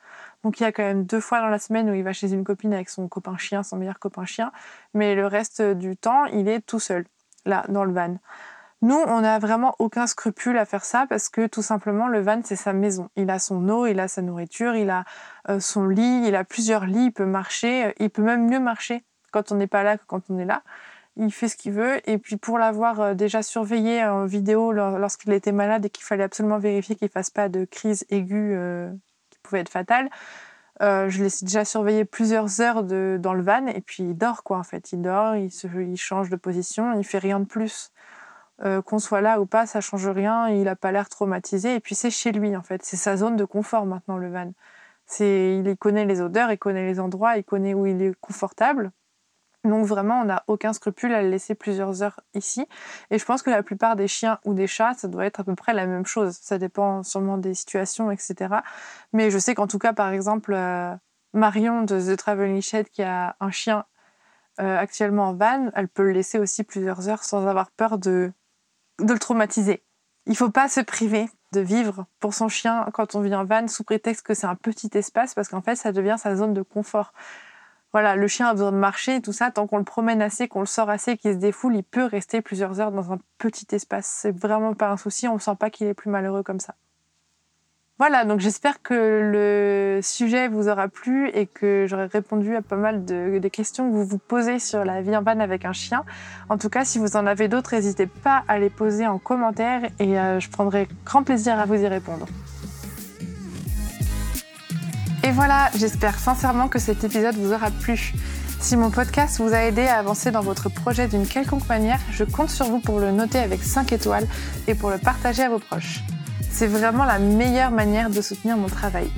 Donc 0.44 0.60
il 0.60 0.62
y 0.62 0.66
a 0.66 0.70
quand 0.70 0.84
même 0.84 1.06
deux 1.06 1.20
fois 1.20 1.40
dans 1.40 1.48
la 1.48 1.58
semaine 1.58 1.90
où 1.90 1.94
il 1.94 2.04
va 2.04 2.12
chez 2.12 2.32
une 2.32 2.44
copine 2.44 2.72
avec 2.72 2.88
son 2.88 3.08
copain 3.08 3.36
chien, 3.36 3.64
son 3.64 3.78
meilleur 3.78 3.98
copain 3.98 4.26
chien, 4.26 4.52
mais 4.94 5.16
le 5.16 5.26
reste 5.26 5.60
du 5.60 5.96
temps, 5.96 6.24
il 6.26 6.46
est 6.46 6.60
tout 6.60 6.78
seul, 6.78 7.04
là, 7.48 7.64
dans 7.68 7.84
le 7.84 7.92
van. 7.92 8.16
Nous, 8.80 8.94
on 8.94 9.22
n'a 9.22 9.40
vraiment 9.40 9.74
aucun 9.80 10.06
scrupule 10.06 10.56
à 10.56 10.64
faire 10.64 10.84
ça 10.84 11.06
parce 11.08 11.28
que 11.28 11.48
tout 11.48 11.62
simplement, 11.62 12.06
le 12.06 12.20
van, 12.20 12.40
c'est 12.44 12.54
sa 12.54 12.72
maison. 12.72 13.08
Il 13.16 13.28
a 13.28 13.40
son 13.40 13.68
eau, 13.68 13.86
il 13.86 13.98
a 13.98 14.06
sa 14.06 14.22
nourriture, 14.22 14.76
il 14.76 14.88
a 14.90 15.04
euh, 15.48 15.58
son 15.58 15.86
lit, 15.86 16.22
il 16.26 16.36
a 16.36 16.44
plusieurs 16.44 16.86
lits, 16.86 17.06
il 17.06 17.12
peut 17.12 17.26
marcher, 17.26 17.86
euh, 17.86 17.92
il 17.98 18.10
peut 18.10 18.22
même 18.22 18.48
mieux 18.48 18.60
marcher 18.60 19.04
quand 19.32 19.50
on 19.50 19.56
n'est 19.56 19.66
pas 19.66 19.82
là 19.82 19.98
que 19.98 20.04
quand 20.06 20.30
on 20.30 20.38
est 20.38 20.44
là. 20.44 20.62
Il 21.16 21.32
fait 21.32 21.48
ce 21.48 21.56
qu'il 21.56 21.72
veut. 21.72 22.08
Et 22.08 22.18
puis 22.18 22.36
pour 22.36 22.56
l'avoir 22.56 23.00
euh, 23.00 23.14
déjà 23.14 23.42
surveillé 23.42 24.04
en 24.04 24.26
vidéo 24.26 24.70
lorsqu'il 24.70 25.32
était 25.32 25.50
malade 25.50 25.84
et 25.84 25.90
qu'il 25.90 26.04
fallait 26.04 26.22
absolument 26.22 26.58
vérifier 26.58 26.94
qu'il 26.94 27.06
ne 27.06 27.10
fasse 27.10 27.30
pas 27.30 27.48
de 27.48 27.64
crise 27.64 28.06
aiguë 28.10 28.56
qui 29.30 29.38
pouvait 29.42 29.60
être 29.60 29.70
fatale, 29.70 30.08
je 30.80 31.22
l'ai 31.22 31.30
déjà 31.42 31.64
surveillé 31.64 32.04
plusieurs 32.04 32.60
heures 32.60 32.82
dans 32.84 33.34
le 33.34 33.42
van 33.42 33.66
et 33.66 33.80
puis 33.80 34.02
il 34.04 34.14
dort 34.14 34.42
quoi 34.42 34.58
en 34.58 34.62
fait. 34.62 34.92
Il 34.92 35.02
dort, 35.02 35.36
il, 35.36 35.50
il 35.80 35.96
change 35.96 36.30
de 36.30 36.36
position, 36.36 36.98
il 36.98 37.04
fait 37.04 37.18
rien 37.18 37.40
de 37.40 37.46
plus. 37.46 37.90
Euh, 38.64 38.82
qu'on 38.82 38.98
soit 38.98 39.20
là 39.20 39.40
ou 39.40 39.46
pas, 39.46 39.66
ça 39.66 39.80
change 39.80 40.08
rien. 40.08 40.48
Il 40.48 40.64
n'a 40.64 40.74
pas 40.74 40.90
l'air 40.90 41.08
traumatisé. 41.08 41.76
Et 41.76 41.80
puis 41.80 41.94
c'est 41.94 42.10
chez 42.10 42.32
lui 42.32 42.56
en 42.56 42.62
fait. 42.62 42.82
C'est 42.84 42.96
sa 42.96 43.16
zone 43.16 43.36
de 43.36 43.44
confort 43.44 43.86
maintenant 43.86 44.16
le 44.16 44.30
van. 44.30 44.52
C'est, 45.06 45.62
il 45.64 45.76
connaît 45.76 46.04
les 46.04 46.20
odeurs, 46.20 46.50
il 46.52 46.58
connaît 46.58 46.86
les 46.86 47.00
endroits, 47.00 47.36
il 47.36 47.44
connaît 47.44 47.74
où 47.74 47.86
il 47.86 48.02
est 48.02 48.14
confortable. 48.20 48.90
Donc 49.64 49.86
vraiment, 49.86 50.20
on 50.20 50.24
n'a 50.24 50.44
aucun 50.46 50.72
scrupule 50.72 51.12
à 51.12 51.22
le 51.22 51.30
laisser 51.30 51.54
plusieurs 51.54 52.02
heures 52.02 52.20
ici. 52.34 52.66
Et 53.10 53.18
je 53.18 53.24
pense 53.24 53.42
que 53.42 53.50
la 53.50 53.62
plupart 53.62 53.96
des 53.96 54.08
chiens 54.08 54.38
ou 54.44 54.54
des 54.54 54.66
chats, 54.66 54.94
ça 54.94 55.08
doit 55.08 55.26
être 55.26 55.40
à 55.40 55.44
peu 55.44 55.54
près 55.54 55.74
la 55.74 55.86
même 55.86 56.06
chose. 56.06 56.38
Ça 56.40 56.58
dépend 56.58 57.02
sûrement 57.02 57.38
des 57.38 57.54
situations, 57.54 58.10
etc. 58.10 58.56
Mais 59.12 59.30
je 59.30 59.38
sais 59.38 59.54
qu'en 59.54 59.66
tout 59.66 59.78
cas, 59.78 59.92
par 59.92 60.10
exemple, 60.10 60.54
euh, 60.54 60.94
Marion 61.34 61.82
de 61.82 62.00
The 62.00 62.16
Traveling 62.16 62.62
Shed, 62.62 62.88
qui 62.88 63.02
a 63.02 63.36
un 63.40 63.50
chien 63.50 63.84
euh, 64.60 64.78
actuellement 64.78 65.28
en 65.28 65.34
van, 65.34 65.70
elle 65.74 65.88
peut 65.88 66.04
le 66.04 66.12
laisser 66.12 66.38
aussi 66.38 66.64
plusieurs 66.64 67.08
heures 67.08 67.24
sans 67.24 67.46
avoir 67.46 67.70
peur 67.72 67.98
de 67.98 68.32
de 69.00 69.12
le 69.12 69.18
traumatiser. 69.18 69.82
Il 70.26 70.36
faut 70.36 70.50
pas 70.50 70.68
se 70.68 70.80
priver 70.80 71.28
de 71.52 71.60
vivre 71.60 72.06
pour 72.20 72.34
son 72.34 72.48
chien 72.48 72.86
quand 72.92 73.14
on 73.14 73.20
vit 73.20 73.34
en 73.34 73.44
van 73.44 73.68
sous 73.68 73.84
prétexte 73.84 74.26
que 74.26 74.34
c'est 74.34 74.46
un 74.46 74.54
petit 74.54 74.90
espace 74.94 75.34
parce 75.34 75.48
qu'en 75.48 75.62
fait 75.62 75.76
ça 75.76 75.92
devient 75.92 76.16
sa 76.18 76.36
zone 76.36 76.52
de 76.52 76.62
confort. 76.62 77.12
Voilà, 77.92 78.16
le 78.16 78.26
chien 78.28 78.48
a 78.48 78.52
besoin 78.52 78.70
de 78.70 78.76
marcher 78.76 79.22
tout 79.22 79.32
ça, 79.32 79.50
tant 79.50 79.66
qu'on 79.66 79.78
le 79.78 79.84
promène 79.84 80.20
assez, 80.20 80.46
qu'on 80.46 80.60
le 80.60 80.66
sort 80.66 80.90
assez, 80.90 81.16
qu'il 81.16 81.32
se 81.32 81.38
défoule, 81.38 81.74
il 81.74 81.82
peut 81.82 82.04
rester 82.04 82.42
plusieurs 82.42 82.80
heures 82.80 82.92
dans 82.92 83.12
un 83.12 83.18
petit 83.38 83.66
espace. 83.74 84.06
C'est 84.06 84.36
vraiment 84.36 84.74
pas 84.74 84.90
un 84.90 84.98
souci, 84.98 85.26
on 85.26 85.34
ne 85.34 85.40
sent 85.40 85.56
pas 85.58 85.70
qu'il 85.70 85.86
est 85.86 85.94
plus 85.94 86.10
malheureux 86.10 86.42
comme 86.42 86.60
ça. 86.60 86.74
Voilà, 87.98 88.24
donc 88.24 88.38
j'espère 88.38 88.80
que 88.80 88.94
le 88.94 90.00
sujet 90.02 90.46
vous 90.46 90.68
aura 90.68 90.86
plu 90.86 91.30
et 91.30 91.46
que 91.46 91.86
j'aurai 91.88 92.06
répondu 92.06 92.54
à 92.54 92.62
pas 92.62 92.76
mal 92.76 93.04
de, 93.04 93.40
questions 93.48 93.90
que 93.90 93.96
vous 93.96 94.04
vous 94.04 94.18
posez 94.18 94.60
sur 94.60 94.84
la 94.84 95.02
vie 95.02 95.16
en 95.16 95.22
van 95.22 95.40
avec 95.40 95.64
un 95.64 95.72
chien. 95.72 96.04
En 96.48 96.58
tout 96.58 96.68
cas, 96.68 96.84
si 96.84 96.98
vous 96.98 97.16
en 97.16 97.26
avez 97.26 97.48
d'autres, 97.48 97.74
n'hésitez 97.74 98.06
pas 98.06 98.44
à 98.46 98.60
les 98.60 98.70
poser 98.70 99.08
en 99.08 99.18
commentaire 99.18 99.82
et 99.98 100.16
euh, 100.16 100.38
je 100.38 100.48
prendrai 100.48 100.86
grand 101.04 101.24
plaisir 101.24 101.58
à 101.58 101.64
vous 101.64 101.74
y 101.74 101.88
répondre. 101.88 102.26
Et 105.24 105.30
voilà, 105.32 105.70
j'espère 105.76 106.18
sincèrement 106.18 106.68
que 106.68 106.78
cet 106.78 107.02
épisode 107.04 107.36
vous 107.36 107.52
aura 107.52 107.70
plu. 107.70 108.14
Si 108.60 108.76
mon 108.76 108.90
podcast 108.90 109.38
vous 109.40 109.52
a 109.52 109.62
aidé 109.62 109.82
à 109.82 109.98
avancer 109.98 110.30
dans 110.30 110.40
votre 110.40 110.68
projet 110.68 111.08
d'une 111.08 111.26
quelconque 111.26 111.68
manière, 111.68 112.00
je 112.12 112.24
compte 112.24 112.50
sur 112.50 112.66
vous 112.66 112.78
pour 112.78 113.00
le 113.00 113.10
noter 113.10 113.38
avec 113.38 113.62
5 113.62 113.92
étoiles 113.92 114.26
et 114.66 114.74
pour 114.74 114.90
le 114.90 114.98
partager 114.98 115.42
à 115.42 115.48
vos 115.48 115.58
proches. 115.58 116.00
C'est 116.50 116.66
vraiment 116.66 117.04
la 117.04 117.18
meilleure 117.18 117.70
manière 117.70 118.10
de 118.10 118.20
soutenir 118.20 118.56
mon 118.56 118.68
travail. 118.68 119.10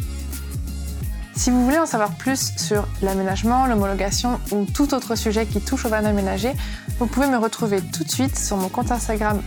Si 1.34 1.50
vous 1.50 1.64
voulez 1.64 1.78
en 1.78 1.86
savoir 1.86 2.10
plus 2.16 2.52
sur 2.58 2.86
l'aménagement, 3.00 3.66
l'homologation 3.66 4.38
ou 4.52 4.66
tout 4.66 4.92
autre 4.92 5.14
sujet 5.14 5.46
qui 5.46 5.62
touche 5.62 5.86
au 5.86 5.88
van 5.88 6.04
aménagé, 6.04 6.52
vous 6.98 7.06
pouvez 7.06 7.28
me 7.28 7.38
retrouver 7.38 7.80
tout 7.80 8.04
de 8.04 8.10
suite 8.10 8.38
sur 8.38 8.58
mon 8.58 8.68
compte 8.68 8.90
Instagram 8.92 9.40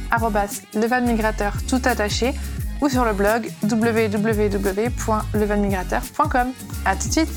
levanmigrateur 0.74 1.54
tout 1.68 1.82
attaché 1.86 2.34
ou 2.84 2.90
sur 2.90 3.06
le 3.06 3.14
blog 3.14 3.50
www.levanmigrateur.com. 3.64 6.52
À 6.86 6.98
tout 6.98 7.08
de 7.08 7.14
suite 7.14 7.30